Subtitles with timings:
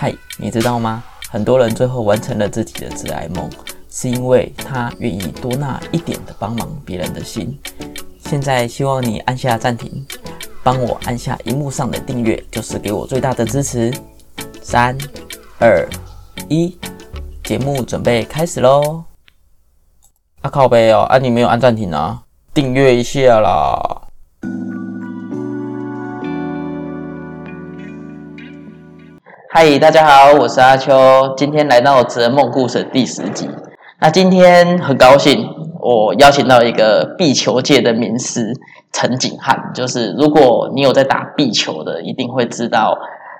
[0.00, 1.02] 嗨，你知道吗？
[1.28, 3.50] 很多人最后完成了自己的挚爱梦，
[3.90, 7.58] 是因为他愿意多那一点的帮忙别人的心。
[8.20, 10.06] 现在希望你按下暂停，
[10.62, 13.92] 帮我按下荧幕上的订阅，就是给我最大的支持。
[14.62, 14.96] 三、
[15.58, 15.84] 二、
[16.48, 16.78] 一，
[17.42, 19.02] 节目准备开始喽！
[20.42, 22.22] 啊靠背哦，啊你没有按暂停啊？
[22.54, 23.97] 订阅一下啦！
[29.60, 33.50] 嗨，大家好，我是阿秋，今天来到《哲梦故事》第十集。
[34.00, 35.44] 那今天很高兴，
[35.80, 38.52] 我邀请到一个壁球界的名师
[38.92, 39.72] 陈景汉。
[39.74, 42.96] 就是如果你有在打壁球的，一定会知道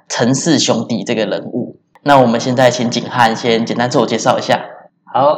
[0.09, 1.77] 陈氏兄弟这个人物。
[2.03, 4.61] 那我们现在请景汉先简单自我介绍一下。
[5.15, 5.37] 好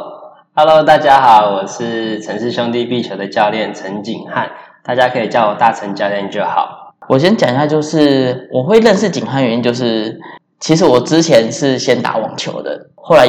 [0.55, 4.49] ，Hello，大家好，我是陈氏兄弟壁球的教练陈景汉，
[4.83, 6.95] 大家可以叫我大陈教练就好。
[7.07, 10.19] 我先讲一下，就是我会认识景汉原因就是。
[10.61, 13.27] 其实我之前是先打网球的，后来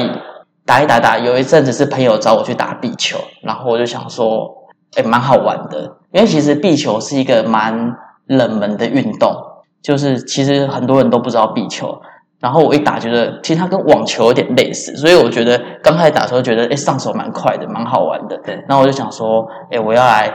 [0.67, 4.49] 打一打打，有一阵子是朋友找我去打壁球，然后我就想说，
[4.97, 5.97] 哎，蛮好玩的。
[6.13, 9.35] 因为其实壁球是一个蛮冷门的运动，
[9.83, 12.01] 就是其实很多人都不知道壁球。
[12.39, 18.37] 然后我一打，觉得其实它跟网球有点类似，所以我觉得刚开始打的时候觉得，哎，上手蛮快的，蛮好玩的。
[18.45, 20.31] 对，然后我就想说，哎，我要来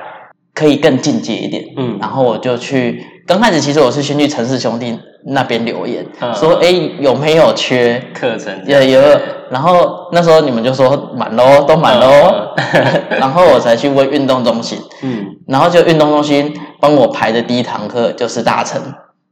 [0.55, 1.63] 可以更进阶一点。
[1.77, 4.97] 嗯，然后我就去，刚开始其实我是先去城市兄弟。
[5.27, 6.33] 那边留言、嗯。
[6.33, 8.01] 说：“哎，有没有缺？
[8.13, 9.01] 课程有有，
[9.49, 12.53] 然后那时候你们就说满喽，都满喽。
[13.19, 18.81] 然后我才去问运动中心，嗯，然后就运动中心帮我排的第一堂课就是大成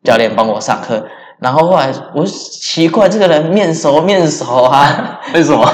[0.03, 1.03] 教练帮我上课。
[1.39, 5.65] 然后后来我奇怪，这个人面熟面熟啊， 为什么？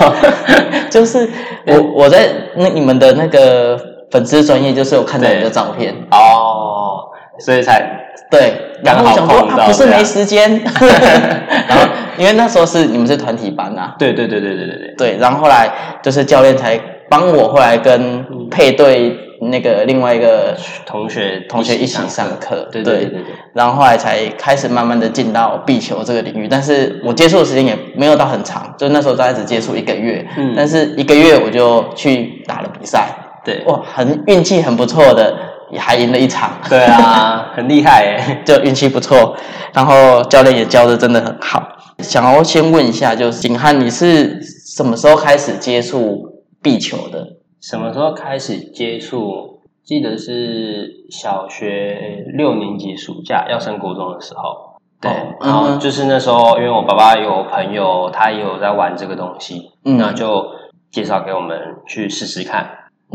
[0.90, 1.30] 就是
[1.68, 5.94] 我我在那你们的那个粉丝专业，就是有看到你的照片。
[6.10, 10.62] 哦，所以才对，然后想说啊，不是没时间。
[11.68, 14.96] 然后因为那时候是你们是团体班啊，对对对对对对对。
[14.98, 15.70] 对，然后后来
[16.02, 23.22] 就是教练才帮我后来跟配对那个另外一个同学同学一起上课，对对对对。
[23.54, 33.10] 然后后来才开始慢慢的进到壁球这个领域，但是我接触的时间也没有到很长，就那时候大概只接触一个月，嗯，但是一个月我就去打了比赛。
[33.44, 35.36] 对，哇，很运气很不错的，
[35.72, 39.36] 也还赢了一场，对啊， 很厉害哎，就运气不错。
[39.74, 41.66] 然后教练也教的真的很好。
[42.00, 47.38] 想要先问一下，就是景汉，你是什么时候开始接触壁球的？
[47.62, 49.62] 什么时候开始接触？
[49.84, 54.80] 记得是小学六年级暑假要升国中的时候。
[55.02, 55.12] 对，
[55.42, 60.46] 然后就是那时候，因为我爸爸有朋友，他也有在玩这个东西，嗯那就
[60.92, 61.58] 介绍给我们
[61.88, 62.70] 去试试看。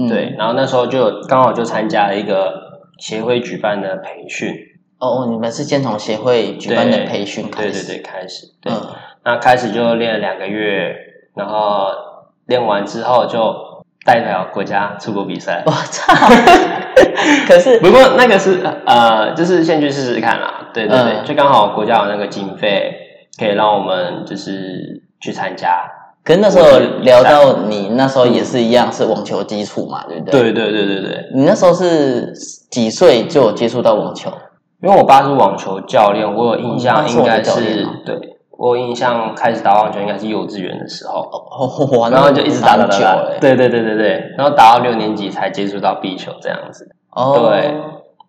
[0.09, 4.55] 对，然后那时候就刚好就参加了一个协会举办的培训。
[4.99, 7.87] 哦，你们是先从协会举办的培训开始？
[7.87, 8.47] 对对对，开始。
[8.61, 8.81] 对，嗯、
[9.25, 10.95] 那开始就练了两个月，
[11.35, 11.89] 然后
[12.47, 13.55] 练完之后就
[14.05, 15.63] 代表国家出国比赛。
[15.67, 16.15] 我操！
[17.49, 20.71] 可是不过那个是呃，就是先去试试看啦。
[20.73, 22.95] 对对对，嗯、就刚好国家有那个经费，
[23.39, 25.83] 可以让我们就是去参加。
[26.27, 26.67] 跟那时候
[27.03, 30.41] 聊到你那时候也是一样是网球基础嘛，对不对？
[30.41, 31.31] 对对对对对。
[31.33, 32.33] 你那时候是
[32.69, 34.29] 几岁就有接触到网球？
[34.83, 38.19] 因为我爸是网球教练，我有印象应该是对，
[38.59, 46.89] 我有印象开始打网球应该是幼稚园的时候，哦，然后就一直打打打打，对对对对对，然后打到六年级才接触到壁球这样子。
[47.11, 47.73] 哦，对，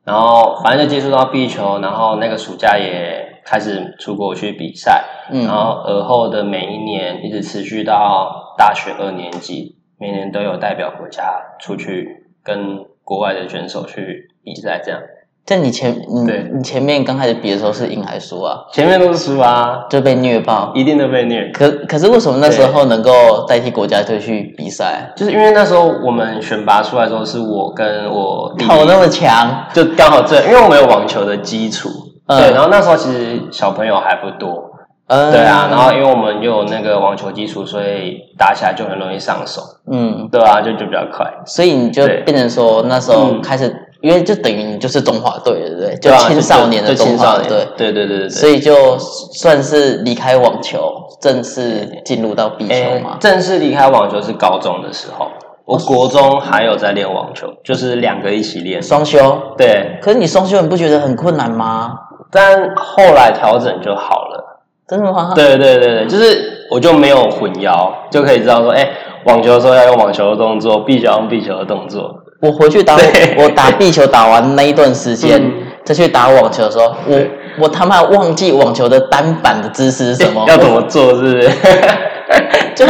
[0.06, 5.04] 然后反正就接触到壁球，然后那个暑假也开始出国去比赛。
[5.32, 11.24] 嗯，然后而后的每一年一直持续到大学二年级，每年都有代表国家
[11.60, 15.00] 出去跟国外的选手去比赛，这样。
[15.46, 18.66] 在你前，你对你前面刚开始比的时候是赢还是输啊？
[18.74, 21.50] 前面都是输啊，就被虐爆，一定都被虐。
[21.54, 25.10] 可可是为什么那时候能够代替国家队去比赛？
[25.16, 31.88] 就是因为那时候我们选拔出来时候，是我跟我弟弟靠那么强，就刚好这，因为我们有网球的基础，
[32.28, 32.52] 嗯、对。
[32.52, 34.66] 然后那时候其实小朋友还不多。
[35.10, 39.62] 嗯，对啊，然后因为我们又有那个网球基础，所以打起来就很容易上手。
[39.90, 41.26] 嗯，对啊，就就比较快。
[41.46, 45.96] 所以你就变成说那时候开始，因为就等于你就是中华队，对不对？
[46.02, 47.66] 对啊，青少年的中华队。
[47.78, 48.30] 对对对对。
[48.30, 50.92] 所以就算是离开网球，
[51.22, 53.16] 正式进入到壁球嘛。
[53.18, 55.30] 正式离开网球是高中的时候，
[55.64, 59.42] 我国中还有在练网球，就是两个一起练双修。
[59.58, 61.94] 对，可是你双修你不觉得很困难吗？
[62.32, 64.44] 但后来调整就好了。
[64.88, 65.34] 真的吗？
[65.36, 68.90] 对对对对，就是我就没有混淆，就可以知道说，哎，
[69.26, 72.24] 网球的时候要用网球的动作，壁球用壁球的动作。
[72.42, 72.96] 我回去打
[73.38, 75.42] 我打壁球打完那一段时间，
[75.84, 77.20] 再去打网球的时候，我
[77.60, 81.52] 我他妈忘记网球的单板的姿势是什么， 要怎么做，是不是？
[82.76, 82.86] 就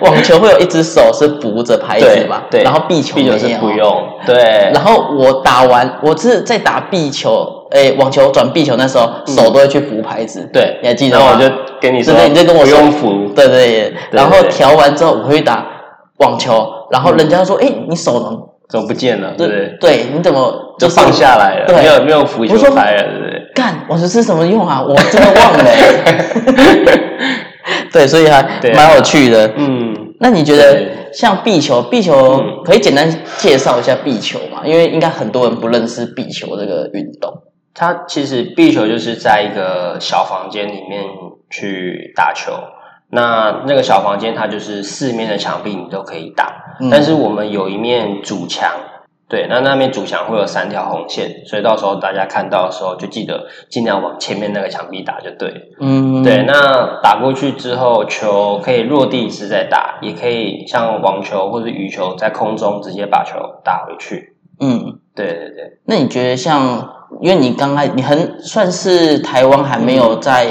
[0.00, 4.70] 网球会有一只手是扶着拍子嘛，对，然后壁球壁球是不用，对。
[4.72, 11.24] 然后我打完，我是在打壁球，哎，网球转壁球那时候手都会去扶拍子，对，你还记得吗？
[11.24, 13.94] 然后我就跟你说，对，你就跟我不用扶，对对。
[14.10, 15.66] 然后调完之后，我会打
[16.18, 18.38] 网球，然后人家说，哎，你手怎么
[18.68, 19.32] 怎么不见了？
[19.36, 21.72] 对对，你怎么就放下来了？
[21.74, 23.52] 没有没有扶球拍了，对不对？
[23.54, 24.82] 干，我说是什么用啊？
[24.82, 25.64] 我真的忘了。
[27.92, 28.42] 对，所以还
[28.74, 29.48] 蛮有趣的。
[29.56, 34.62] 嗯，那你觉得像壁球，壁球可以简单介绍一下壁球嘛？
[34.64, 37.32] 因为应该很多人不认识壁球这个运动。
[37.72, 41.04] 它其实壁球就是在一个小房间里面
[41.48, 42.52] 去打球。
[43.10, 46.52] 那那个小房间它就是四面的墙壁你都可以打，
[46.90, 48.68] 但是我们有一面主墙。
[49.32, 55.70] 对，那那面主墙会有三条红线，所以到时候大家看到的时候就记得尽量往前面那个墙壁打就对。
[55.80, 64.36] 嗯，对，那打过去之后，球可以落地时再打，也可以像网球或者羽球在空中直接把球打回去。
[64.60, 65.78] 嗯，对对对。
[65.86, 70.46] 那你觉得像，因为你刚开你很算是台湾还没有在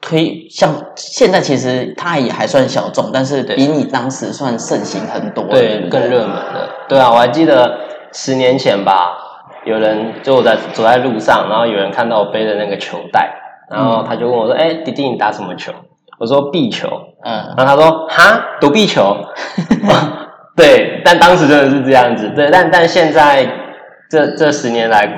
[0.00, 6.68] 推，像现在其实它也还算小众，但是比你当时算盛行很多，对，更热门的。
[6.88, 7.86] 对啊，我还记得。
[8.20, 9.16] 十年前吧，
[9.64, 13.32] 有人就我在走在路上，然后有人看到我背的那个球袋，
[13.70, 15.72] 然后他就问我说：“哎，弟弟，你打什么球？”
[16.18, 16.88] 我说：“壁球。”
[17.22, 19.16] 嗯，然后他说：“哈，躲壁球。
[20.58, 22.28] ”对，但当时真的是这样子。
[22.34, 23.48] 对，但但现在
[24.10, 25.08] 这这十年来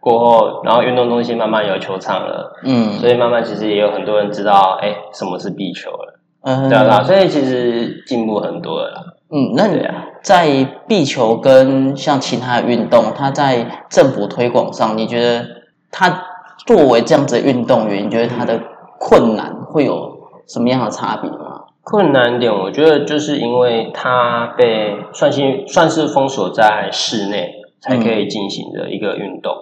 [0.00, 9.14] 过后，然后运动中心慢慢有球场了，嗯，所以慢慢其实也有很多人知道，哎，什么是壁球了，嗯，对啊，所以其实进步很多了。
[9.30, 9.86] 嗯，那你
[10.22, 15.46] 在壁球跟像其他的运动，它在政府推广上，你觉得
[15.90, 16.24] 它
[16.66, 18.58] 作为这样子的运动员，你觉得它的
[18.98, 21.64] 困难会有什么样的差别吗？
[21.84, 29.54] 困难点，我觉得就是因为它被算是算是封锁在室内才可以进行的一个运动，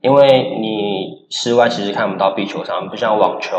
[0.00, 3.58] 因为你室外其实看不到壁球场，不像网球，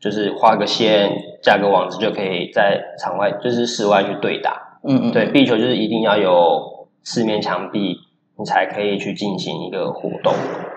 [0.00, 4.71] 就是画个线架个网子就可以在场外，就是室外去对打。
[4.84, 7.98] 嗯嗯，对，壁球就是一定要有四面墙壁，
[8.36, 10.32] 你才可以去进行一个活动。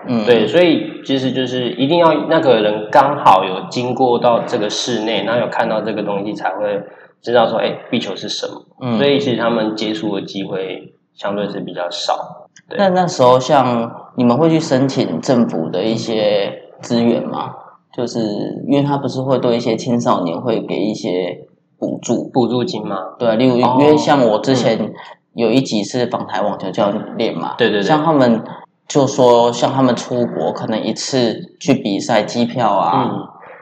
[0.06, 6.80] 嗯，对，所以其实就是一定要那个人刚好有经过到这个室内，然后有看到这个东西，才会
[7.20, 8.62] 知道说，哎，壁球是什么。
[8.80, 12.48] 嗯，所以其实他们接触的机会相对是比较少。
[12.76, 17.54] 那那时候像你们会去申请政府的一些资源吗？
[17.92, 21.45] 就是因为他不是会对一些青少年会给一些。
[21.78, 22.96] 补助补助金嘛？
[23.18, 24.92] 对，例如因为像我之前
[25.34, 28.42] 有一集是访台网球教练嘛，对对对，像他们
[28.88, 33.10] 就说，像他们出国可能一次去比赛机票啊，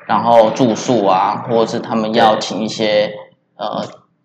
[0.06, 3.12] 然后住宿啊，或者是他们要请一些
[3.56, 3.82] 呃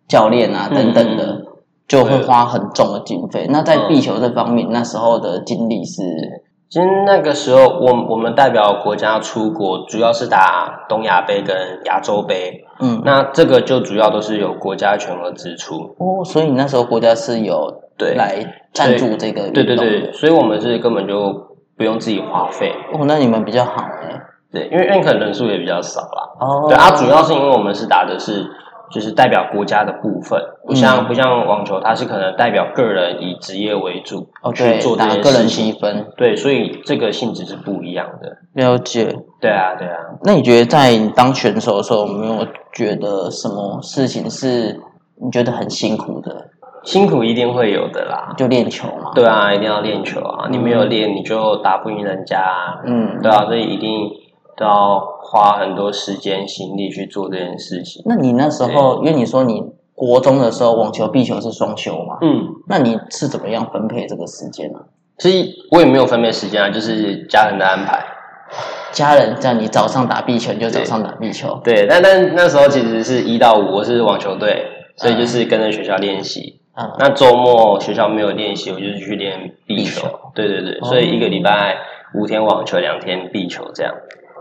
[0.08, 1.46] 教练啊等等的，
[1.88, 3.48] 就会花很重的经费。
[3.50, 6.44] 那在壁球这方面，那时候的经历是。
[6.70, 12.64] 其实那个时候，我我们代表国家出国，主要是打东亚杯跟亚洲杯。
[12.80, 15.96] 嗯，那这个就主要都是有国家全额支出。
[15.98, 21.34] 哦，所以你那时候国家是有对来赞助这个对对对，所以我们是根本就
[21.76, 22.72] 不用自己花费。
[22.94, 24.22] 哦，那你们比较好哎。
[24.52, 26.30] 对，因为认可人数也比较少啦。
[26.40, 28.46] 哦，对啊，主要是因为我们是打的是。
[28.92, 36.08] 就是代表国家的部分，不像不像网球，它是可能代表个人以职业为主去做这些个人积分。
[36.18, 38.38] 对，所以这个性质是不一样的。
[38.54, 39.16] 了解。
[39.40, 39.96] 对啊，对啊。
[40.24, 44.80] 那你觉得在你当选手的时候，有没有觉得什么事情是
[45.22, 46.50] 你觉得很辛苦的？
[46.84, 49.12] 辛苦一定会有的啦，就练球嘛。
[49.14, 50.48] 对啊，一定要练球啊！
[50.50, 52.42] 你没有练，你就打不赢人家。
[52.86, 54.10] 嗯，对啊，所以一定
[54.58, 55.19] 都要。
[55.32, 58.02] 花很多时间心力去做这件事情。
[58.06, 62.18] 那你那时候，因为你说你国中的时候网球、壁球是双休嘛？
[62.22, 64.80] 嗯，那你是怎么样分配这个时间呢？
[65.20, 68.04] 其实我也没有分配时间啊，就是家人的安排。
[68.92, 71.62] 家人叫你早上打壁球，你就早上打壁球。
[71.64, 76.60] 对，但但那时候其实是一到五，我是网球队，所以就是跟着学校练习。
[76.74, 80.08] 嗯，那周末学校没有练习，我就是去练壁球。
[80.34, 81.76] 对对对，所以一个礼拜
[82.16, 83.94] 五天网球，两天壁球这样。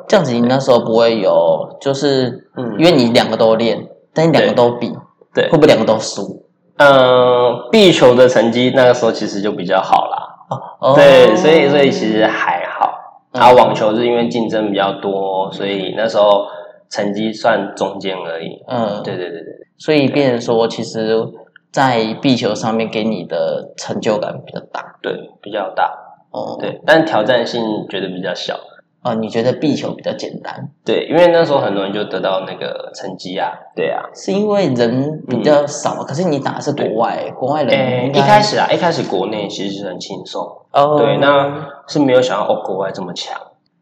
[0.08, 4.92] 这样子，你那时候不会有，就是，嗯，因为你两个都练，但你两个都比，
[5.34, 6.44] 对，会不会两个都输？
[6.78, 10.46] 嗯，壁球的成绩那个时候其实就比较好啦，
[10.80, 12.94] 哦，对，所以所以其实还好。
[13.30, 16.46] 然后，网球是因为竞争比较多，所以那时候
[16.88, 18.62] 成绩算中间而已。
[18.66, 19.52] 嗯，对对对对。
[19.76, 21.14] 所以变成说，其实，
[21.70, 25.12] 在壁球上面给你的成就感比较大，对，
[25.42, 25.92] 比较大。
[26.30, 28.58] 哦，对，但挑战性觉得比较小。
[29.02, 30.68] 哦，你觉得壁球比较简单？
[30.84, 33.52] 对，因为那时候很多人就得到那个成绩啊。
[33.76, 40.42] 对啊，是因为人比较少，可是你打的是国外，国外人一开始啊，一开始国内其实是很轻松。
[40.72, 43.40] 哦，对，那是没有想到哦，国外这么强。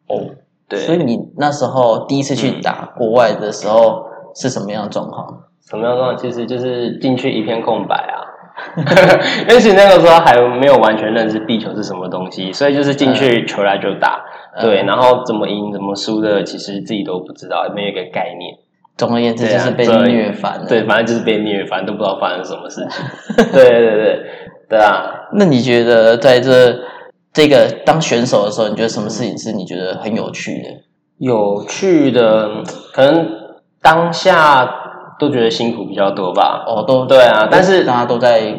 [0.09, 0.21] 哦，
[0.69, 4.05] 对，所以你那时候第一次去打国外的时候
[4.35, 5.45] 是什么样的状况？
[5.69, 6.19] 什么样状况？
[6.19, 8.21] 其实就是进去一片空白啊。
[8.77, 14.25] 因为那个时候还没有完全认识地球是什么东西，所以就是进去球来就打，
[14.61, 18.57] 对，然后怎么赢怎么输的，其实自己都不知道，没有一个概念。
[18.97, 20.67] 总而言之，就是被虐翻了。
[20.67, 23.45] 对，反正就是被虐翻，都不知道发生什么事情。
[23.53, 24.21] 对对对
[24.71, 25.29] 对啊！
[25.35, 26.75] 那你觉得在这
[27.35, 30.69] 这个当选手的时候，你觉得什么事情是你觉得很有趣的？
[31.19, 32.63] 有趣的，
[32.95, 33.29] 可能
[33.83, 34.85] 当下。
[35.19, 36.65] 都觉得辛苦比较多吧？
[36.67, 38.55] 哦，都对啊，但是大家都在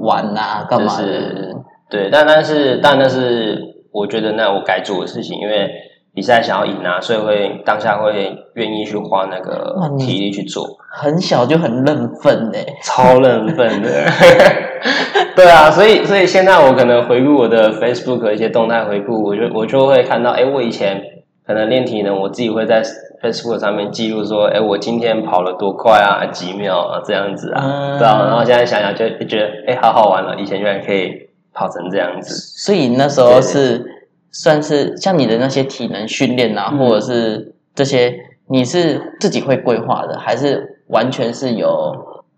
[0.00, 1.54] 玩啊，干嘛的？
[1.88, 3.58] 对，但但是但那是
[3.92, 5.70] 我觉得那我该做的事情，因为
[6.14, 10.66] 比赛想要赢啊，所以会当下会愿意去花那个体力去做。
[10.90, 13.88] 很小就很认份呢，超认份的。
[15.36, 21.00] 对啊，所以所以现在我可能回顾我的 Facebook 一些动态回顾，我就我就会看到，哎，我以前
[21.46, 22.82] 可能练体能，我自己会在。
[23.22, 32.34] Facebook 上面记录说，哎，我今天跑了多快啊，几秒啊，这样子啊，对啊，然后现在想想就觉得，哎，好好玩了，以前居然可以跑成这样子。
[32.34, 33.84] 所以那时候是
[34.32, 38.12] 算是像你的那些体能训练啊，或者是这些，
[38.48, 41.94] 你是自己会规划的，还是完全是有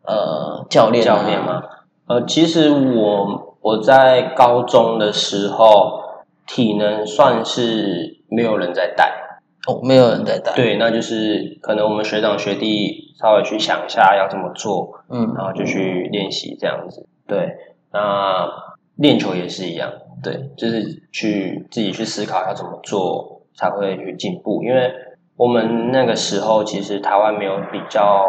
[0.07, 1.63] 呃教练教练吗？
[2.07, 6.03] 呃，其实我我在高中的时候，
[6.47, 9.24] 体能算是没有人在带。
[9.67, 10.53] 哦，没有人在带。
[10.55, 17.07] 对，那就是可能我们学长学弟稍微去想一下要怎么做，嗯，然后就去练习这样子。
[17.27, 17.57] 对，
[17.93, 18.47] 那
[18.97, 19.91] 练球也是一样，
[20.23, 24.63] 对，就是去自己去思考要怎么做才会去进步。
[24.63, 24.93] 因为
[25.37, 28.25] 我们那个时候其实台湾没有比较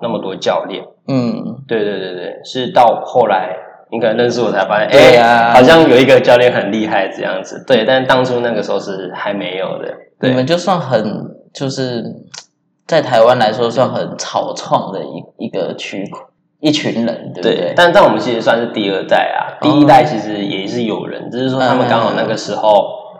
[0.00, 3.56] 那么多教练，嗯，对对对对，是到后来
[3.90, 7.64] 你可能认识我才发现，哎呀，好像有一个教练很厉害这样子。
[7.66, 9.94] 对，但当初那个时候是还没有的。
[10.20, 10.30] 对。
[10.30, 11.04] 你们就算很
[11.54, 12.02] 就是
[12.86, 16.04] 在台湾来说算很草创的一一个区
[16.60, 17.72] 一群人，对不对？
[17.76, 22.70] 但但我们其实算是第二代啊，第一代其实也是有人，只是说他们刚好那个时候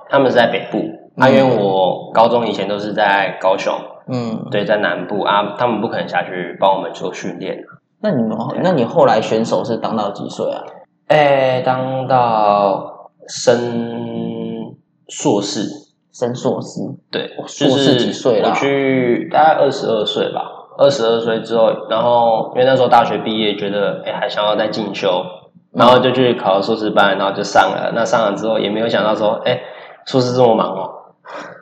[0.08, 0.78] 他们是在北部，
[1.16, 3.73] 啊，因为我高中以前都是在高雄，
[4.08, 5.23] 嗯，对，在南部。
[5.23, 7.58] 啊，他们不可能下去帮我们做训练
[8.06, 10.62] 那你们，那你后来选手是当到几岁啊？
[11.08, 14.76] 哎，当到升
[15.08, 15.66] 硕士。
[16.12, 18.48] 升硕士，对，硕士几岁了？
[18.48, 20.40] 我去大概二十二岁吧。
[20.78, 25.22] 二十二岁之后，然后因为那时候大学毕业，觉得哎还想要再进修，
[25.72, 27.92] 然后就去考了硕士班，然后就上了。
[27.94, 29.60] 那上了之后，也没有想到说，哎，
[30.06, 30.90] 硕士这么忙哦。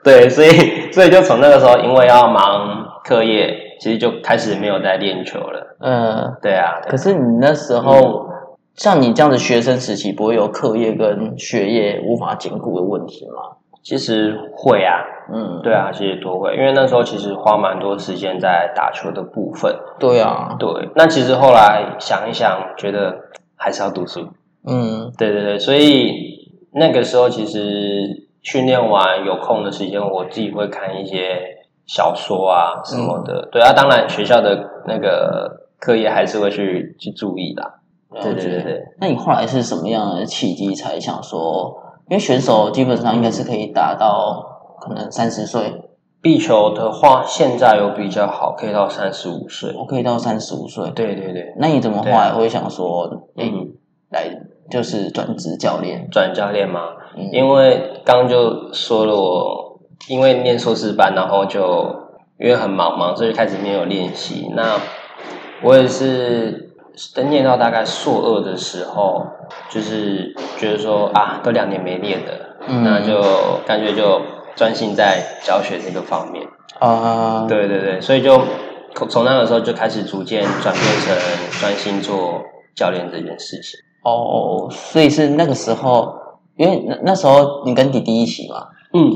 [0.05, 5.64] 对，所以所以就从那个时候，因为要忙课业，其实就开始没有在练球了。
[5.85, 6.81] 嗯，对啊。
[6.89, 8.27] 可是你那时候，
[8.75, 13.59] 像你这样的学生时期，不会有课业跟学业无法兼顾的问题吗？
[13.83, 19.77] 其实会啊，嗯，对啊，其实都会，因为那时候其实花蛮多时间在打球的部分。
[19.99, 20.89] 对啊，对。
[20.95, 23.15] 那其实后来想一想，觉得
[23.57, 24.27] 还是要读书。
[24.67, 33.47] 嗯，对对对，所以那个时候其实训练完有空的时间，我自己会看一些小说啊什么的。
[33.53, 37.75] 对啊，当然学校的那个课业还是会去去注意的。
[38.23, 38.83] 对对对对。
[39.01, 41.81] 那你后来是什么样的契机才想说？
[42.11, 45.73] 因为选手基本上应该是可以打到可能三十岁，
[46.21, 50.91] 壁球的话现在有比较好，可以到三十五岁，我可以到三十五岁。
[50.91, 53.73] 对对对，那你怎么后来会想说，嗯，
[54.11, 54.29] 来
[54.71, 56.07] 就是转职教练？
[56.11, 56.81] 转教练吗？
[57.33, 61.63] 因为刚就说了，我因为念硕士班，然后就
[62.39, 64.51] 因为很忙嘛，所以开始没有练习。
[64.55, 64.79] 那
[65.63, 66.63] 我也是。
[67.13, 69.21] 等念到大概硕二的时候，
[69.69, 73.21] 就是觉得说啊，都两年没练的，那就
[73.67, 74.23] 感觉就
[74.55, 76.47] 专心在教学这个方面
[76.79, 77.49] 啊。
[77.49, 78.41] 对对对，所以就
[79.11, 81.17] 从那个时候就开始逐渐转变成
[81.61, 82.41] 专心做
[82.77, 83.81] 教练这件事情。
[84.05, 86.15] 哦，所以是那个时候，
[86.57, 88.69] 因为那那时候你跟弟弟一起嘛。
[88.93, 89.11] 嗯，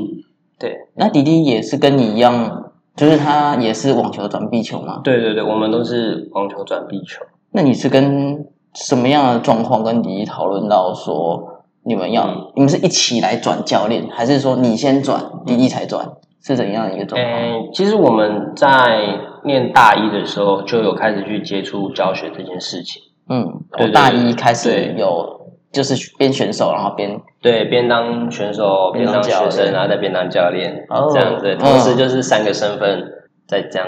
[0.59, 0.75] 对。
[0.95, 2.68] 那弟弟也是跟你一样，
[2.99, 4.99] 就是他也是网球转壁球嘛？
[5.05, 7.25] 对对对，我们都是网球转壁球。
[7.53, 16.05] 那你是跟什么样的状况跟迪迪讨论到说你们要你们是一起来转教练，还是说你先转，迪迪才转，
[16.43, 17.33] 是怎样的一个状况？
[17.73, 23.01] 其实我们在念大一的时候就有开始去接触教学这件事情。
[23.29, 33.03] 嗯，我大一开始有就是边选手然后边对边当选手边当学生，然后再边当教练，这样子，同时就是三个身份
[33.47, 33.87] 在这样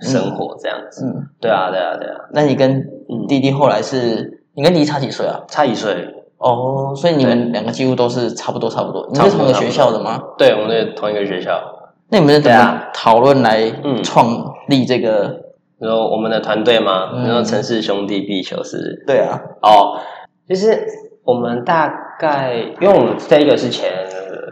[0.00, 1.04] 生活这样子。
[1.06, 2.16] 嗯，对啊，对啊，对啊。
[2.32, 2.86] 那你跟
[3.28, 5.40] 弟弟后来是，你跟弟弟差几岁啊？
[5.48, 6.14] 差一岁。
[6.38, 9.06] 哦，所以你们两个几乎都是差不多差不多。
[9.12, 10.18] 你是同一个学校的吗？
[10.38, 11.60] 对，我们是同一个学校。
[12.08, 13.70] 那你们是怎么讨论来
[14.02, 14.26] 创
[14.68, 15.38] 立这个？
[15.78, 17.12] 然后我们的团队吗？
[17.26, 19.04] 然后城市兄弟必球是？
[19.06, 19.38] 对啊。
[19.62, 20.00] 哦，
[20.48, 20.82] 其实
[21.30, 23.88] 我们大概，因为我们这个是前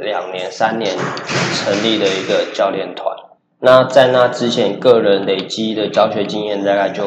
[0.00, 3.12] 两年、三年成立的一个教练团。
[3.58, 7.02] 那在那之前，个人累积的教学经验大概就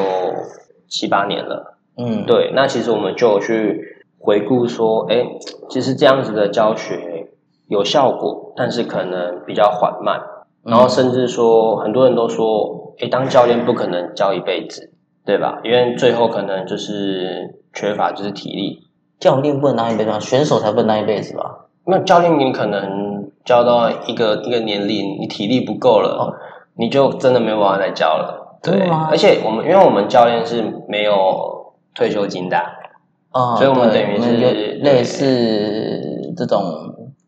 [0.89, 1.77] 七八年了。
[1.95, 2.51] 嗯，对。
[2.53, 5.25] 那其实我们就去回顾说，哎，
[5.69, 7.29] 其实这样子的教学
[7.69, 10.19] 有效果，但是可能比较缓慢。
[10.65, 14.91] 然后甚至说，很多人都说，诶，当教练不可能教一辈子，
[15.25, 15.61] 对吧？
[15.63, 18.90] 因为最后可能就是缺乏就是体力。
[19.21, 21.67] 教练不能当一辈子，选手才不能当一辈子吧？
[21.85, 26.37] 那教练你可能教到一个一个年龄，你体力不够了，
[26.75, 28.59] 你就真的没有办法再教了。
[28.61, 32.57] 对而且我们因为我们教练是没有退休金的，
[33.29, 36.59] 啊，所以我们等于是类似这种。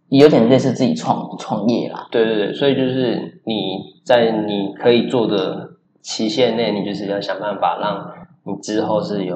[0.09, 5.71] 有点类似自己创创业啦，对对对，所以就是你在你可以做的
[6.03, 8.11] 期限内，你就是要想办法让
[8.43, 9.35] 你之后是有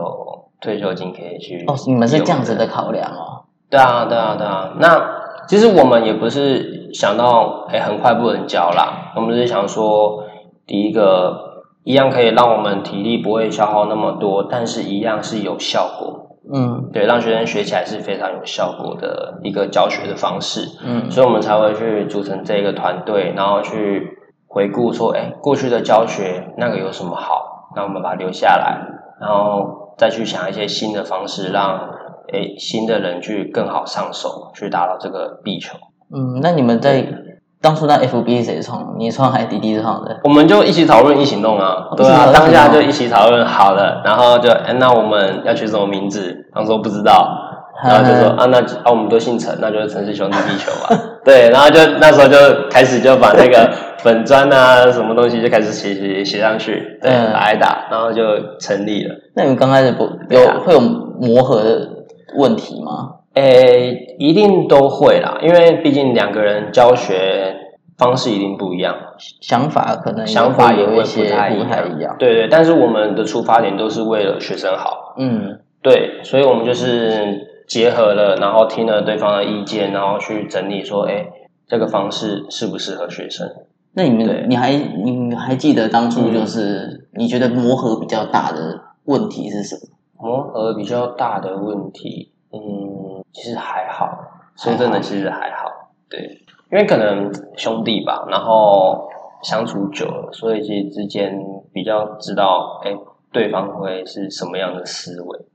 [0.62, 1.64] 退休金可以去。
[1.68, 3.46] 哦，你们是这样子的考量哦。
[3.70, 4.74] 对啊，对啊，对啊。
[4.80, 10.24] 那其实我们也不是想到哎很快不能教啦，我们是想说
[10.66, 16.24] 第一个一样可以让我们体力不会消耗那么多，但是一样是有效果。
[16.54, 20.62] 嗯，对，让学生学起来是非常有效果的一个教学的方式。
[20.86, 27.74] 嗯，所以我们才会去组成这个团队，然后去回顾说，哎，过去的教学那个有什么好？
[27.76, 28.80] 那我们把它留下来，
[29.20, 31.90] 然后再去想一些新的方式，让
[32.32, 35.78] 诶新的人去更好上手，去达到这个壁球。
[36.14, 37.06] 嗯，那你们在。
[37.60, 38.94] 当初那 FB 谁创？
[39.00, 40.16] 你创还是弟弟创的？
[40.24, 41.90] 我们就一起讨论，一起弄啊。
[41.98, 46.46] 对啊，当下就一起讨论好了，然后就哎，那我们要取什么名字？
[46.54, 47.28] 他说不知道，
[47.84, 50.96] 然后就说啊，那啊，我们都姓陈，那就是陈氏兄弟地球吧。
[51.28, 58.24] 对，然后就那时候就开始就把那个 粉砖啊，什么东西就开始写写写上去，对，打一打，然后就
[58.58, 59.14] 成立了。
[59.36, 61.90] 那你们刚开始不有会有磨合的
[62.38, 63.16] 问题吗？
[63.34, 67.58] 诶，一定都会啦，因为毕竟两个人教学
[67.98, 68.96] 方式一定不一样，
[69.42, 71.60] 想法可能想法也会不太一
[72.00, 72.16] 样。
[72.18, 75.14] 对对，但是我们的出发点都是为了学生好。
[75.18, 81.28] 嗯，对，所以我们就是结合了，然后听了对方的意见，然后去整理说，哎，
[81.68, 83.48] 这个方式适不适合学生？
[83.94, 89.82] 那你们，你还你还记得当初就是你觉得磨合比较大的问题是什么？
[90.20, 92.88] 磨合比较大的问题，嗯。
[93.34, 94.10] 其实还好，
[94.56, 95.92] 说真的，其实还好。
[96.10, 99.08] 对，因为可能兄弟吧，然后
[99.44, 101.40] 相处久了，所以其实之间
[101.72, 102.96] 比较知道，哎，
[103.32, 105.46] 对方会是什么样的思维，嗯，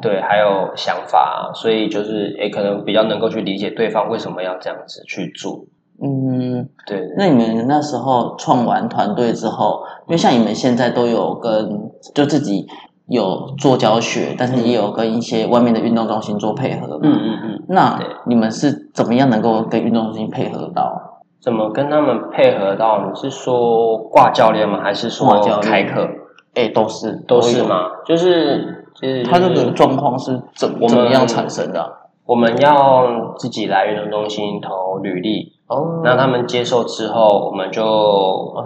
[0.00, 5.64] 对，还有想法，所以就是，也，可能比较能够去理解对方为什么要这样子去做。
[6.02, 7.02] 嗯，对。
[7.16, 12.66] 那你们那时候创完团队之后，因为像你们现在都有跟就自己。
[13.08, 16.98] 有做教学，但是也有跟一些外面的运动中心做配合。
[17.04, 17.62] 嗯嗯嗯。
[17.68, 21.22] 那你们是怎么样能够跟运动中心配合到？
[21.40, 23.06] 怎么跟他们配合到？
[23.08, 24.80] 你是说挂教练吗？
[24.82, 26.04] 还是说开课？
[26.54, 27.76] 哎，都是都是吗？
[28.04, 31.92] 就是就是他这个状况是怎怎么样产生的？
[32.24, 37.84] 我们要自己来运动中心投履历哦，那他们接受之后，我们就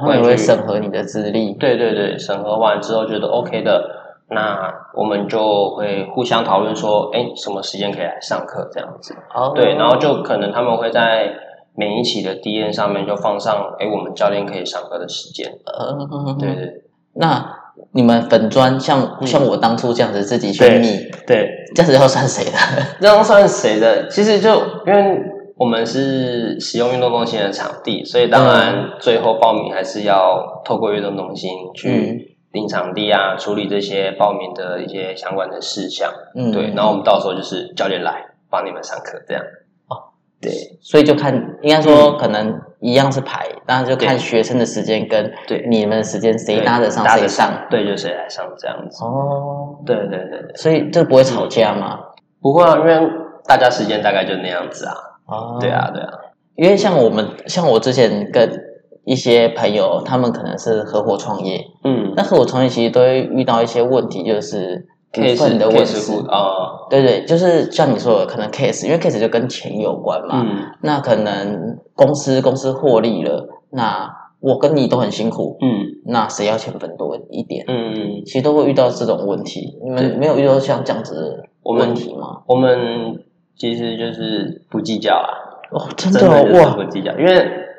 [0.00, 1.52] 会会审核你的资历。
[1.54, 3.96] 对对对，审核完之后觉得 OK 的。
[4.32, 9.12] 那我们就会互相讨论说，哎，什么时间可以来上课这样子？
[9.34, 11.34] 哦，对，然后就可能他们会在
[11.74, 15.52] 每一期的 D N 上面就放上，哎，我们教练可以上课的时间。
[15.66, 15.98] 呃，
[16.38, 16.84] 对对。
[17.14, 17.59] 那
[17.92, 22.52] 你们粉砖像像我当初这样子自己去密，对，这样子要算谁的？
[23.00, 24.08] 这样算谁的？
[24.08, 24.50] 其实就
[24.86, 25.20] 因为
[25.56, 32.26] 我们是使用运动中心的场地，所以当然最后报名还是要透过运动中心去。
[32.52, 39.40] 订场地啊，处理这些报名的一些相关的事项，嗯，对，然后我们到时候就是教练来帮你们上课，这样。
[39.86, 40.50] 哦，对，
[40.82, 49.04] 所以就看，应该说可能一样是排，当然就看学生的时间跟对你们的时间谁搭得上谁上，对，就谁来上这样子。
[49.04, 52.00] 哦，对对对对，所以这不会吵架吗？
[52.40, 52.98] 不会啊，因为
[53.46, 54.94] 大家时间大概就那样子啊。
[55.26, 56.10] 哦，对啊对啊，
[56.56, 58.66] 因为像我们，像我之前跟。
[59.06, 64.99] 一些朋友，他们可能是合伙创业，嗯，那合伙创业其实都会遇到一些问题，就是部
[65.36, 75.68] 分的问题啊，对对，就是像你说的，可能 case，因为 case 就跟钱有关嘛，嗯那可能公司公司获利了，那我跟你都很辛苦，嗯
[76.06, 77.64] 那谁要钱分多一点？
[77.66, 82.42] 嗯嗯，其实都会遇到这种问题，你们对没有遇到像这样子的问题吗？
[82.46, 83.20] 我们
[83.56, 85.28] 其实就是不计较啊，
[85.72, 87.34] 哦，真真的哇，不计较，因为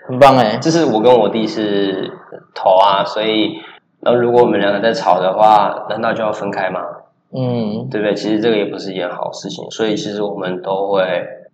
[0.08, 2.12] 很棒哎，就是我跟我弟是
[2.54, 3.54] 头啊，所以
[4.02, 6.82] 那如果我们两个在吵的话，难道就要分开吗？
[7.34, 8.14] 嗯，对不对？
[8.14, 11.02] 其实这个也不是一件好事情，所以其实我们都会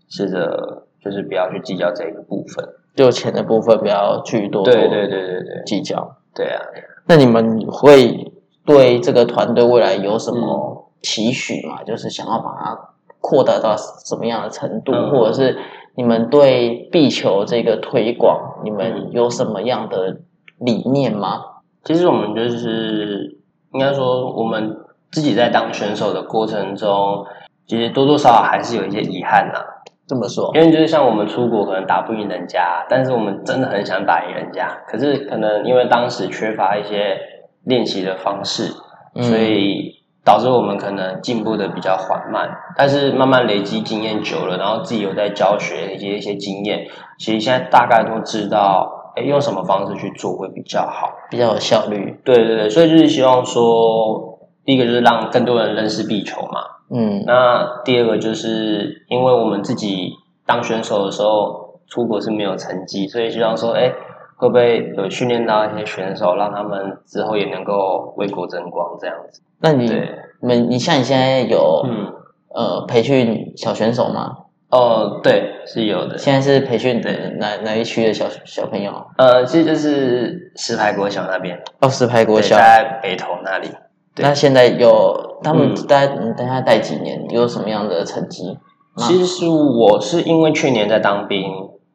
[0.10, 2.68] 试着就是不要去计较这个部分。
[2.96, 6.18] 就钱的部分不要去多对对对对对计较。
[6.34, 6.62] 对啊，
[7.08, 8.32] 那你们会
[8.66, 11.84] 对这个团队未来有什么期许吗？
[11.84, 12.90] 就是想要把它
[13.22, 15.58] 扩大到什么样的程度，嗯或者是
[15.96, 20.18] 你们对壁球这个推广，你们嗯有什么样的
[20.58, 21.42] 理念吗？
[21.84, 23.38] 其实我们就是
[23.74, 24.76] 应该说，我们
[25.12, 27.26] 自己在当选手的过程中，
[27.66, 29.60] 其实多多少少还是有一些遗憾呐、
[30.08, 37.18] 这么说，因为就是像我们出国可能打不赢人家，但是我们真的很想打赢人家，可是可能因为当时缺乏一些
[37.66, 38.74] 练习的方式，
[39.16, 42.50] 嗯所以导致我们可能进步的比较缓慢。
[42.78, 46.86] 但是慢慢累积经验久了，然后自己有在教学以及一些经验，
[47.18, 51.12] 其实现在大概都知道，哎，用什么方式去做会比较好。
[51.30, 52.20] 比较有效率。
[52.24, 54.37] 对对对，所以就是希望说，
[54.68, 56.60] 第一个就是让更多人认识壁球嘛。
[56.90, 60.12] 嗯，那第二个就是因为我们自己
[60.46, 63.94] 当选手的时候出国是没有成绩，所以希望说，哎，
[64.36, 69.42] 会不会有训练到一些选手，让他们之后也能够为国争光这样子？
[69.62, 72.14] 那你对，你们你像你现在有、嗯，
[72.50, 74.36] 呃培训小选手吗？
[74.70, 76.18] 哦，对，是有的。
[76.18, 78.92] 现在是培训对哪哪一区的小小朋友？
[79.18, 82.58] 呃，其实就是石牌国小那边，哦，石牌国小。
[82.58, 83.70] 在北投那里。
[84.18, 88.58] 对那现在有他们嗯大概你等下待几年，有什么样的成绩？
[88.98, 91.46] 其实我是因为去年在当兵，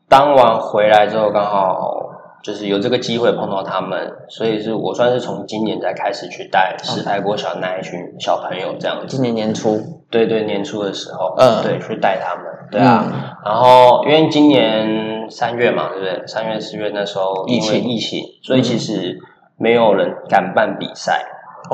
[0.09, 2.11] 当完回来之后刚好
[2.45, 9.07] 就是有这个机会碰到他们，所以是我算是从今年才开始去带石牌国小那一群小朋友这样子。
[9.09, 9.81] 今年年初，
[10.11, 13.05] 对对，年初的时候，嗯对，去带他们，对啊。
[13.05, 13.13] 嗯
[13.45, 16.25] 然后因为今年三月嘛，对不对？
[16.29, 19.19] 三月四月那时候因为疫情疫情，所以其实
[19.57, 21.25] 没有人敢办比赛。